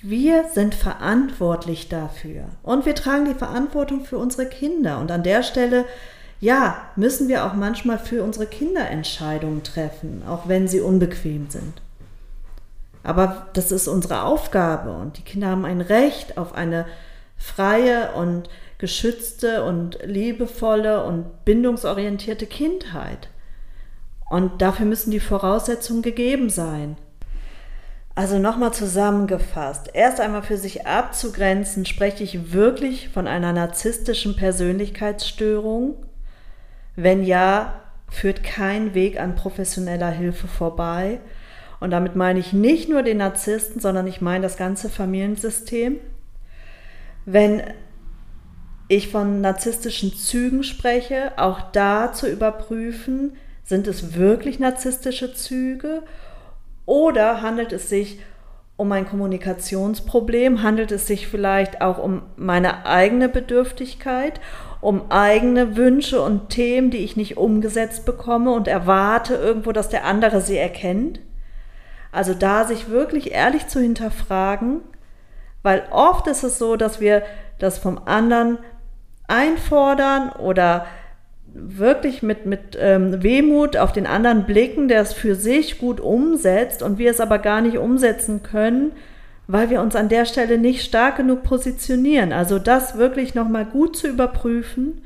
Wir 0.00 0.46
sind 0.52 0.74
verantwortlich 0.74 1.88
dafür 1.88 2.46
und 2.62 2.86
wir 2.86 2.94
tragen 2.94 3.26
die 3.26 3.38
Verantwortung 3.38 4.04
für 4.04 4.18
unsere 4.18 4.46
Kinder. 4.46 4.98
Und 4.98 5.12
an 5.12 5.22
der 5.22 5.44
Stelle, 5.44 5.84
ja, 6.40 6.76
müssen 6.96 7.28
wir 7.28 7.44
auch 7.44 7.54
manchmal 7.54 8.00
für 8.00 8.24
unsere 8.24 8.46
Kinder 8.46 8.88
Entscheidungen 8.88 9.62
treffen, 9.62 10.24
auch 10.26 10.48
wenn 10.48 10.66
sie 10.66 10.80
unbequem 10.80 11.50
sind. 11.50 11.80
Aber 13.04 13.46
das 13.52 13.70
ist 13.70 13.86
unsere 13.86 14.24
Aufgabe 14.24 14.92
und 14.92 15.18
die 15.18 15.22
Kinder 15.22 15.48
haben 15.48 15.64
ein 15.64 15.80
Recht 15.80 16.36
auf 16.38 16.54
eine 16.54 16.86
freie 17.36 18.12
und 18.12 18.48
geschützte 18.78 19.64
und 19.64 19.98
liebevolle 20.04 21.04
und 21.04 21.44
bindungsorientierte 21.44 22.46
Kindheit. 22.46 23.28
Und 24.32 24.62
dafür 24.62 24.86
müssen 24.86 25.10
die 25.10 25.20
Voraussetzungen 25.20 26.00
gegeben 26.00 26.48
sein. 26.48 26.96
Also 28.14 28.38
nochmal 28.38 28.72
zusammengefasst. 28.72 29.90
Erst 29.92 30.20
einmal 30.20 30.42
für 30.42 30.56
sich 30.56 30.86
abzugrenzen, 30.86 31.84
spreche 31.84 32.24
ich 32.24 32.50
wirklich 32.50 33.10
von 33.10 33.26
einer 33.26 33.52
narzisstischen 33.52 34.34
Persönlichkeitsstörung. 34.34 35.96
Wenn 36.96 37.22
ja, 37.24 37.82
führt 38.08 38.42
kein 38.42 38.94
Weg 38.94 39.20
an 39.20 39.34
professioneller 39.34 40.10
Hilfe 40.10 40.48
vorbei. 40.48 41.20
Und 41.78 41.90
damit 41.90 42.16
meine 42.16 42.38
ich 42.38 42.54
nicht 42.54 42.88
nur 42.88 43.02
den 43.02 43.18
Narzissten, 43.18 43.82
sondern 43.82 44.06
ich 44.06 44.22
meine 44.22 44.44
das 44.44 44.56
ganze 44.56 44.88
Familiensystem. 44.88 45.98
Wenn 47.26 47.62
ich 48.88 49.08
von 49.08 49.42
narzisstischen 49.42 50.14
Zügen 50.14 50.62
spreche, 50.62 51.32
auch 51.36 51.60
da 51.72 52.14
zu 52.14 52.26
überprüfen, 52.26 53.36
sind 53.64 53.86
es 53.86 54.14
wirklich 54.14 54.58
narzisstische 54.58 55.34
Züge 55.34 56.02
oder 56.86 57.42
handelt 57.42 57.72
es 57.72 57.88
sich 57.88 58.20
um 58.76 58.90
ein 58.92 59.06
Kommunikationsproblem? 59.06 60.62
Handelt 60.62 60.90
es 60.92 61.06
sich 61.06 61.28
vielleicht 61.28 61.80
auch 61.80 61.98
um 61.98 62.22
meine 62.36 62.86
eigene 62.86 63.28
Bedürftigkeit, 63.28 64.40
um 64.80 65.10
eigene 65.10 65.76
Wünsche 65.76 66.20
und 66.20 66.48
Themen, 66.48 66.90
die 66.90 66.98
ich 66.98 67.16
nicht 67.16 67.36
umgesetzt 67.36 68.04
bekomme 68.04 68.50
und 68.52 68.66
erwarte 68.66 69.34
irgendwo, 69.34 69.72
dass 69.72 69.88
der 69.88 70.04
andere 70.04 70.40
sie 70.40 70.56
erkennt? 70.56 71.20
Also 72.10 72.34
da 72.34 72.64
sich 72.64 72.90
wirklich 72.90 73.32
ehrlich 73.32 73.68
zu 73.68 73.80
hinterfragen, 73.80 74.80
weil 75.62 75.84
oft 75.90 76.26
ist 76.26 76.42
es 76.42 76.58
so, 76.58 76.76
dass 76.76 77.00
wir 77.00 77.22
das 77.58 77.78
vom 77.78 78.00
anderen 78.04 78.58
einfordern 79.28 80.30
oder 80.30 80.86
wirklich 81.54 82.22
mit, 82.22 82.46
mit 82.46 82.78
ähm, 82.78 83.22
Wehmut 83.22 83.76
auf 83.76 83.92
den 83.92 84.06
anderen 84.06 84.44
blicken, 84.44 84.88
der 84.88 85.02
es 85.02 85.12
für 85.12 85.34
sich 85.34 85.78
gut 85.78 86.00
umsetzt 86.00 86.82
und 86.82 86.98
wir 86.98 87.10
es 87.10 87.20
aber 87.20 87.38
gar 87.38 87.60
nicht 87.60 87.78
umsetzen 87.78 88.42
können, 88.42 88.92
weil 89.46 89.70
wir 89.70 89.80
uns 89.82 89.96
an 89.96 90.08
der 90.08 90.24
Stelle 90.24 90.58
nicht 90.58 90.82
stark 90.84 91.16
genug 91.16 91.42
positionieren. 91.42 92.32
Also 92.32 92.58
das 92.58 92.96
wirklich 92.96 93.34
nochmal 93.34 93.66
gut 93.66 93.96
zu 93.96 94.08
überprüfen, 94.08 95.02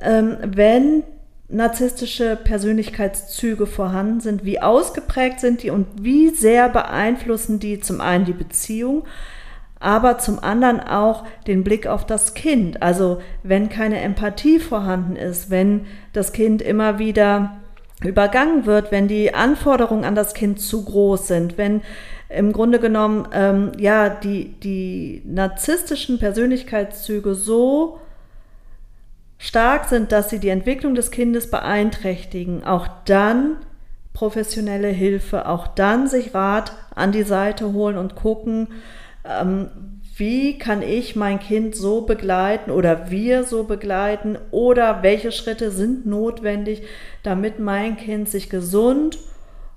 ähm, 0.00 0.36
wenn 0.44 1.04
narzisstische 1.48 2.36
Persönlichkeitszüge 2.36 3.66
vorhanden 3.66 4.20
sind, 4.20 4.44
wie 4.44 4.60
ausgeprägt 4.60 5.38
sind 5.40 5.62
die 5.62 5.70
und 5.70 5.86
wie 6.00 6.30
sehr 6.30 6.68
beeinflussen 6.70 7.60
die 7.60 7.78
zum 7.78 8.00
einen 8.00 8.24
die 8.24 8.32
Beziehung, 8.32 9.04
aber 9.82 10.18
zum 10.18 10.38
anderen 10.38 10.80
auch 10.80 11.24
den 11.46 11.64
Blick 11.64 11.86
auf 11.86 12.06
das 12.06 12.34
Kind. 12.34 12.82
Also 12.82 13.20
wenn 13.42 13.68
keine 13.68 14.00
Empathie 14.00 14.58
vorhanden 14.58 15.16
ist, 15.16 15.50
wenn 15.50 15.86
das 16.12 16.32
Kind 16.32 16.62
immer 16.62 16.98
wieder 16.98 17.56
übergangen 18.04 18.66
wird, 18.66 18.90
wenn 18.90 19.08
die 19.08 19.34
Anforderungen 19.34 20.04
an 20.04 20.14
das 20.14 20.34
Kind 20.34 20.60
zu 20.60 20.84
groß 20.84 21.28
sind, 21.28 21.58
wenn 21.58 21.82
im 22.28 22.52
Grunde 22.52 22.80
genommen 22.80 23.28
ähm, 23.32 23.72
ja 23.78 24.08
die, 24.08 24.48
die 24.60 25.22
narzisstischen 25.24 26.18
Persönlichkeitszüge 26.18 27.34
so 27.34 28.00
stark 29.38 29.86
sind, 29.86 30.12
dass 30.12 30.30
sie 30.30 30.38
die 30.38 30.48
Entwicklung 30.48 30.94
des 30.94 31.10
Kindes 31.10 31.50
beeinträchtigen, 31.50 32.64
auch 32.64 32.86
dann 33.04 33.56
professionelle 34.12 34.88
Hilfe, 34.88 35.48
auch 35.48 35.66
dann 35.66 36.06
sich 36.06 36.34
Rat 36.34 36.72
an 36.94 37.12
die 37.12 37.22
Seite 37.22 37.72
holen 37.72 37.96
und 37.96 38.14
gucken, 38.14 38.68
ähm, 39.24 39.68
wie 40.16 40.58
kann 40.58 40.82
ich 40.82 41.16
mein 41.16 41.40
Kind 41.40 41.74
so 41.74 42.02
begleiten 42.02 42.70
oder 42.70 43.10
wir 43.10 43.44
so 43.44 43.64
begleiten 43.64 44.38
oder 44.50 45.02
welche 45.02 45.32
Schritte 45.32 45.70
sind 45.70 46.06
notwendig, 46.06 46.82
damit 47.22 47.58
mein 47.58 47.96
Kind 47.96 48.28
sich 48.28 48.50
gesund 48.50 49.18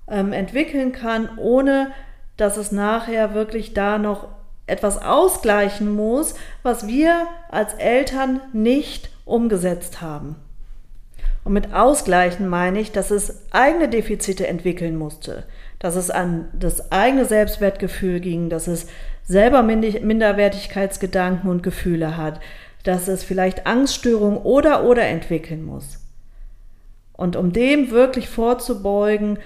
ähm, 0.09 0.33
entwickeln 0.33 0.91
kann, 0.91 1.29
ohne 1.37 1.91
dass 2.37 2.57
es 2.57 2.71
nachher 2.71 3.33
wirklich 3.33 3.73
da 3.73 3.97
noch 3.97 4.27
etwas 4.67 5.01
ausgleichen 5.01 5.93
muss, 5.93 6.35
was 6.63 6.87
wir 6.87 7.27
als 7.49 7.73
Eltern 7.75 8.41
nicht 8.51 9.09
umgesetzt 9.23 10.01
haben. 10.01 10.35
Und 11.43 11.53
mit 11.53 11.73
ausgleichen 11.73 12.47
meine 12.47 12.79
ich, 12.79 12.91
dass 12.91 13.11
es 13.11 13.43
eigene 13.51 13.87
Defizite 13.87 14.47
entwickeln 14.47 14.97
musste, 14.97 15.43
dass 15.77 15.95
es 15.95 16.09
an 16.09 16.49
das 16.59 16.91
eigene 16.91 17.25
Selbstwertgefühl 17.25 18.19
ging, 18.19 18.49
dass 18.49 18.67
es 18.67 18.87
selber 19.25 19.63
Minderwertigkeitsgedanken 19.63 21.49
und 21.49 21.63
Gefühle 21.63 22.15
hat, 22.15 22.39
dass 22.83 23.07
es 23.07 23.23
vielleicht 23.23 23.65
Angststörungen 23.65 24.37
oder 24.37 24.83
oder 24.83 25.03
entwickeln 25.03 25.65
muss. 25.65 25.99
Und 27.13 27.35
um 27.35 27.51
dem 27.51 27.91
wirklich 27.91 28.29
vorzubeugen, 28.29 29.39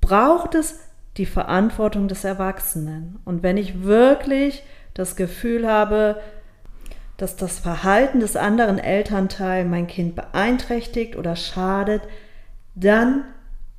braucht 0.00 0.54
es 0.54 0.80
die 1.16 1.26
Verantwortung 1.26 2.08
des 2.08 2.24
Erwachsenen. 2.24 3.18
Und 3.24 3.42
wenn 3.42 3.56
ich 3.56 3.82
wirklich 3.84 4.62
das 4.92 5.16
Gefühl 5.16 5.66
habe, 5.66 6.20
dass 7.16 7.36
das 7.36 7.60
Verhalten 7.60 8.20
des 8.20 8.36
anderen 8.36 8.78
Elternteils 8.78 9.68
mein 9.68 9.86
Kind 9.86 10.16
beeinträchtigt 10.16 11.16
oder 11.16 11.36
schadet, 11.36 12.02
dann 12.74 13.24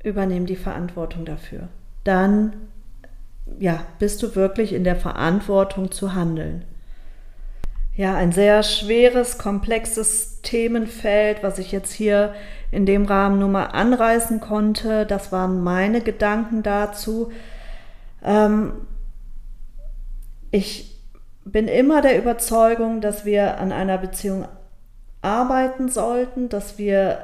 übernehm 0.04 0.46
die 0.46 0.56
Verantwortung 0.56 1.26
dafür. 1.26 1.68
Dann 2.06 2.54
ja, 3.60 3.86
bist 4.00 4.22
du 4.24 4.36
wirklich 4.36 4.74
in 4.74 4.84
der 4.84 4.96
Verantwortung 4.96 5.92
zu 5.92 6.14
handeln. 6.14 6.66
Ja, 7.96 8.16
ein 8.16 8.34
sehr 8.34 8.62
schweres, 8.64 9.38
komplexes 9.38 10.42
Themenfeld, 10.42 11.44
was 11.44 11.60
ich 11.60 11.72
jetzt 11.72 11.94
hier 11.94 12.34
in 12.72 12.86
dem 12.86 13.06
Rahmen 13.06 13.40
nur 13.40 13.48
mal 13.48 13.68
anreißen 13.68 14.42
konnte. 14.42 15.06
Das 15.06 15.32
waren 15.32 15.64
meine 15.64 16.02
Gedanken 16.02 16.62
dazu. 16.62 17.32
Ähm, 18.22 18.74
ich 20.52 21.02
bin 21.46 21.68
immer 21.70 22.02
der 22.02 22.18
Überzeugung, 22.18 23.00
dass 23.00 23.24
wir 23.24 23.60
an 23.60 23.72
einer 23.72 23.98
Beziehung 23.98 24.46
arbeiten 25.22 25.88
sollten, 25.88 26.50
dass 26.50 26.78
wir 26.78 27.20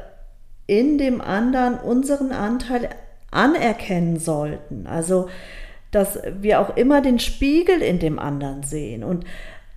in 0.67 0.97
dem 0.97 1.19
anderen 1.19 1.79
unseren 1.79 2.31
Anteil 2.31 2.89
anerkennen 3.29 4.19
sollten. 4.19 4.88
Also 4.88 5.27
dass 5.91 6.19
wir 6.39 6.60
auch 6.60 6.75
immer 6.77 7.01
den 7.01 7.19
Spiegel 7.19 7.82
in 7.82 7.99
dem 7.99 8.17
anderen 8.17 8.63
sehen. 8.63 9.04
Und 9.04 9.25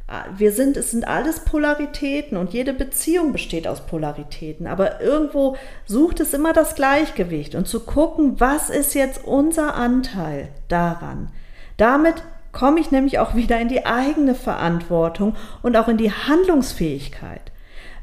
äh, 0.08 0.12
wir 0.36 0.52
sind, 0.52 0.76
es 0.76 0.90
sind 0.90 1.06
alles 1.06 1.40
Polaritäten 1.40 2.36
und 2.36 2.52
jede 2.52 2.72
Beziehung 2.72 3.32
besteht 3.32 3.66
aus 3.66 3.86
Polaritäten. 3.86 4.66
Aber 4.66 5.00
irgendwo 5.00 5.56
sucht 5.86 6.20
es 6.20 6.34
immer 6.34 6.52
das 6.52 6.74
Gleichgewicht 6.74 7.54
und 7.54 7.66
zu 7.66 7.80
gucken, 7.80 8.40
was 8.40 8.70
ist 8.70 8.94
jetzt 8.94 9.24
unser 9.24 9.74
Anteil 9.74 10.48
daran. 10.68 11.30
Damit 11.76 12.22
komme 12.52 12.80
ich 12.80 12.90
nämlich 12.90 13.18
auch 13.18 13.34
wieder 13.34 13.60
in 13.60 13.68
die 13.68 13.84
eigene 13.84 14.34
Verantwortung 14.34 15.34
und 15.62 15.76
auch 15.76 15.88
in 15.88 15.96
die 15.96 16.12
Handlungsfähigkeit. 16.12 17.52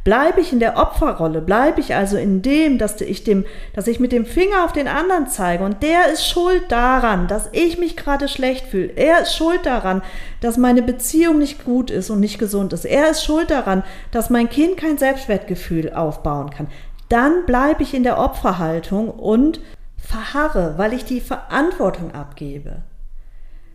Bleibe 0.03 0.41
ich 0.41 0.51
in 0.51 0.59
der 0.59 0.77
Opferrolle, 0.77 1.41
bleibe 1.41 1.79
ich 1.79 1.93
also 1.93 2.17
in 2.17 2.41
dem, 2.41 2.79
dass 2.79 2.99
ich 3.01 3.23
dem, 3.23 3.45
dass 3.73 3.85
ich 3.85 3.99
mit 3.99 4.11
dem 4.11 4.25
Finger 4.25 4.65
auf 4.65 4.73
den 4.73 4.87
anderen 4.87 5.27
zeige 5.27 5.63
und 5.63 5.83
der 5.83 6.11
ist 6.11 6.27
schuld 6.27 6.71
daran, 6.71 7.27
dass 7.27 7.49
ich 7.51 7.77
mich 7.77 7.95
gerade 7.95 8.27
schlecht 8.27 8.65
fühle. 8.65 8.93
Er 8.95 9.21
ist 9.21 9.35
schuld 9.35 9.63
daran, 9.65 10.01
dass 10.39 10.57
meine 10.57 10.81
Beziehung 10.81 11.37
nicht 11.37 11.63
gut 11.63 11.91
ist 11.91 12.09
und 12.09 12.19
nicht 12.19 12.39
gesund 12.39 12.73
ist. 12.73 12.85
Er 12.85 13.11
ist 13.11 13.23
schuld 13.23 13.51
daran, 13.51 13.83
dass 14.09 14.31
mein 14.31 14.49
Kind 14.49 14.77
kein 14.77 14.97
Selbstwertgefühl 14.97 15.93
aufbauen 15.93 16.49
kann. 16.49 16.67
Dann 17.07 17.45
bleibe 17.45 17.83
ich 17.83 17.93
in 17.93 18.03
der 18.03 18.17
Opferhaltung 18.17 19.09
und 19.09 19.59
verharre, 19.97 20.75
weil 20.77 20.93
ich 20.93 21.05
die 21.05 21.21
Verantwortung 21.21 22.15
abgebe. 22.15 22.81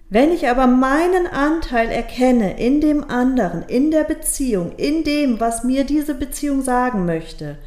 Wenn 0.09 0.31
ich 0.31 0.49
aber 0.49 0.69
meinen 0.69 1.27
Anteil 1.27 1.89
erkenne 1.89 2.59
in 2.59 2.81
dem 2.81 3.11
anderen, 3.11 3.63
in 3.63 3.91
der 3.91 4.05
Beziehung, 4.05 4.73
in 4.77 5.03
dem, 5.03 5.41
was 5.41 5.65
mir 5.65 5.85
diese 5.85 6.15
Beziehung 6.15 6.63
sagen 6.63 7.07
möchte, 7.07 7.59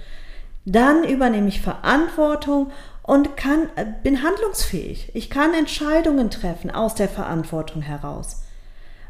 dann 0.66 1.04
übernehme 1.04 1.50
ich 1.50 1.62
Verantwortung 1.62 2.72
und 3.04 3.36
kann, 3.36 3.68
äh, 3.76 3.86
bin 4.04 4.24
handlungsfähig. 4.24 5.12
Ich 5.16 5.30
kann 5.30 5.54
Entscheidungen 5.54 6.30
treffen 6.30 6.72
aus 6.72 6.96
der 6.96 7.10
Verantwortung 7.10 7.82
heraus, 7.82 8.44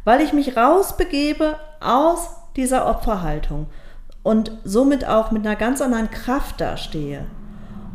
weil 0.05 0.21
ich 0.21 0.33
mich 0.33 0.57
rausbegebe 0.57 1.57
aus 1.81 2.29
dieser 2.55 2.87
Opferhaltung 2.89 3.67
und 4.23 4.53
somit 4.63 5.05
auch 5.05 5.31
mit 5.31 5.45
einer 5.45 5.55
ganz 5.55 5.81
anderen 5.81 6.09
Kraft 6.09 6.61
dastehe. 6.61 7.25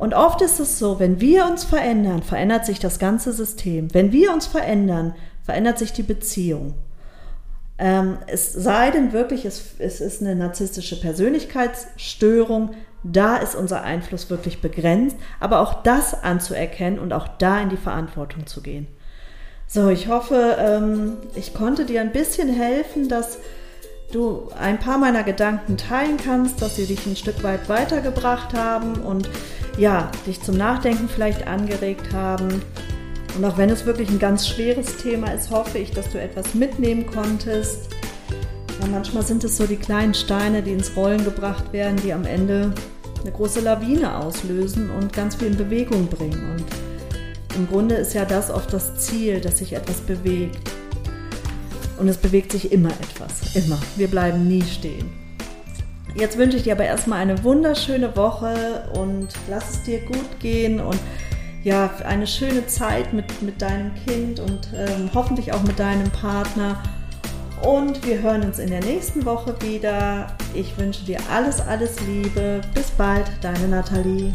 Und 0.04 0.12
oft 0.12 0.42
ist 0.42 0.60
es 0.60 0.78
so, 0.78 1.00
wenn 1.00 1.18
wir 1.22 1.46
uns 1.46 1.64
verändern, 1.64 2.22
verändert 2.22 2.66
sich 2.66 2.78
das 2.78 2.98
ganze 2.98 3.32
System. 3.32 3.88
Wenn 3.94 4.12
wir 4.12 4.34
uns 4.34 4.46
verändern, 4.46 5.14
verändert 5.42 5.78
sich 5.78 5.94
die 5.94 6.02
Beziehung. 6.02 6.74
Ähm, 7.78 8.18
es 8.26 8.52
sei 8.52 8.90
denn 8.90 9.14
wirklich, 9.14 9.46
es, 9.46 9.76
es 9.78 10.02
ist 10.02 10.20
eine 10.20 10.36
narzisstische 10.36 11.00
Persönlichkeitsstörung, 11.00 12.72
da 13.02 13.38
ist 13.38 13.54
unser 13.54 13.82
Einfluss 13.82 14.28
wirklich 14.28 14.60
begrenzt, 14.60 15.16
aber 15.40 15.60
auch 15.60 15.82
das 15.82 16.22
anzuerkennen 16.22 16.98
und 16.98 17.14
auch 17.14 17.26
da 17.38 17.62
in 17.62 17.70
die 17.70 17.78
Verantwortung 17.78 18.46
zu 18.46 18.60
gehen. 18.60 18.86
So, 19.66 19.88
ich 19.88 20.08
hoffe, 20.08 20.58
ähm, 20.58 21.14
ich 21.34 21.54
konnte 21.54 21.86
dir 21.86 22.02
ein 22.02 22.12
bisschen 22.12 22.50
helfen, 22.50 23.08
dass 23.08 23.38
du 24.12 24.50
ein 24.60 24.78
paar 24.78 24.98
meiner 24.98 25.22
Gedanken 25.22 25.78
teilen 25.78 26.18
kannst, 26.22 26.60
dass 26.60 26.76
sie 26.76 26.84
dich 26.84 27.06
ein 27.06 27.16
Stück 27.16 27.42
weit 27.42 27.70
weitergebracht 27.70 28.54
haben 28.54 28.96
und 28.96 29.30
ja, 29.76 30.10
dich 30.26 30.40
zum 30.42 30.56
Nachdenken 30.56 31.08
vielleicht 31.08 31.46
angeregt 31.46 32.12
haben. 32.12 32.62
Und 33.36 33.44
auch 33.44 33.58
wenn 33.58 33.70
es 33.70 33.84
wirklich 33.84 34.08
ein 34.10 34.18
ganz 34.18 34.46
schweres 34.46 34.96
Thema 34.96 35.32
ist, 35.32 35.50
hoffe 35.50 35.78
ich, 35.78 35.90
dass 35.90 36.10
du 36.10 36.20
etwas 36.20 36.54
mitnehmen 36.54 37.06
konntest. 37.06 37.88
Ja, 38.80 38.86
manchmal 38.86 39.24
sind 39.24 39.42
es 39.44 39.56
so 39.56 39.66
die 39.66 39.76
kleinen 39.76 40.14
Steine, 40.14 40.62
die 40.62 40.72
ins 40.72 40.96
Rollen 40.96 41.24
gebracht 41.24 41.72
werden, 41.72 41.96
die 42.04 42.12
am 42.12 42.24
Ende 42.24 42.72
eine 43.20 43.32
große 43.32 43.60
Lawine 43.60 44.18
auslösen 44.18 44.90
und 44.90 45.12
ganz 45.12 45.36
viel 45.36 45.48
in 45.48 45.56
Bewegung 45.56 46.06
bringen. 46.06 46.56
Und 46.56 46.64
im 47.56 47.68
Grunde 47.68 47.96
ist 47.96 48.14
ja 48.14 48.24
das 48.24 48.50
oft 48.50 48.72
das 48.72 48.98
Ziel, 48.98 49.40
dass 49.40 49.58
sich 49.58 49.72
etwas 49.72 50.00
bewegt. 50.00 50.70
Und 51.98 52.08
es 52.08 52.18
bewegt 52.18 52.52
sich 52.52 52.70
immer 52.70 52.90
etwas, 52.90 53.56
immer. 53.56 53.78
Wir 53.96 54.08
bleiben 54.08 54.46
nie 54.46 54.62
stehen. 54.62 55.23
Jetzt 56.14 56.38
wünsche 56.38 56.56
ich 56.56 56.62
dir 56.62 56.74
aber 56.74 56.84
erstmal 56.84 57.20
eine 57.20 57.42
wunderschöne 57.42 58.16
Woche 58.16 58.88
und 58.94 59.28
lass 59.48 59.70
es 59.70 59.82
dir 59.82 60.00
gut 60.00 60.38
gehen 60.38 60.80
und 60.80 60.98
ja, 61.64 61.90
eine 62.06 62.26
schöne 62.26 62.66
Zeit 62.66 63.12
mit, 63.12 63.42
mit 63.42 63.60
deinem 63.60 63.92
Kind 64.06 64.38
und 64.38 64.68
ähm, 64.76 65.10
hoffentlich 65.14 65.52
auch 65.52 65.62
mit 65.62 65.78
deinem 65.78 66.10
Partner. 66.10 66.80
Und 67.62 68.06
wir 68.06 68.20
hören 68.20 68.42
uns 68.42 68.58
in 68.58 68.68
der 68.68 68.84
nächsten 68.84 69.24
Woche 69.24 69.56
wieder. 69.62 70.36
Ich 70.52 70.76
wünsche 70.76 71.04
dir 71.04 71.18
alles, 71.32 71.60
alles 71.60 71.98
Liebe. 72.00 72.60
Bis 72.74 72.90
bald, 72.90 73.26
deine 73.40 73.66
Nathalie. 73.68 74.30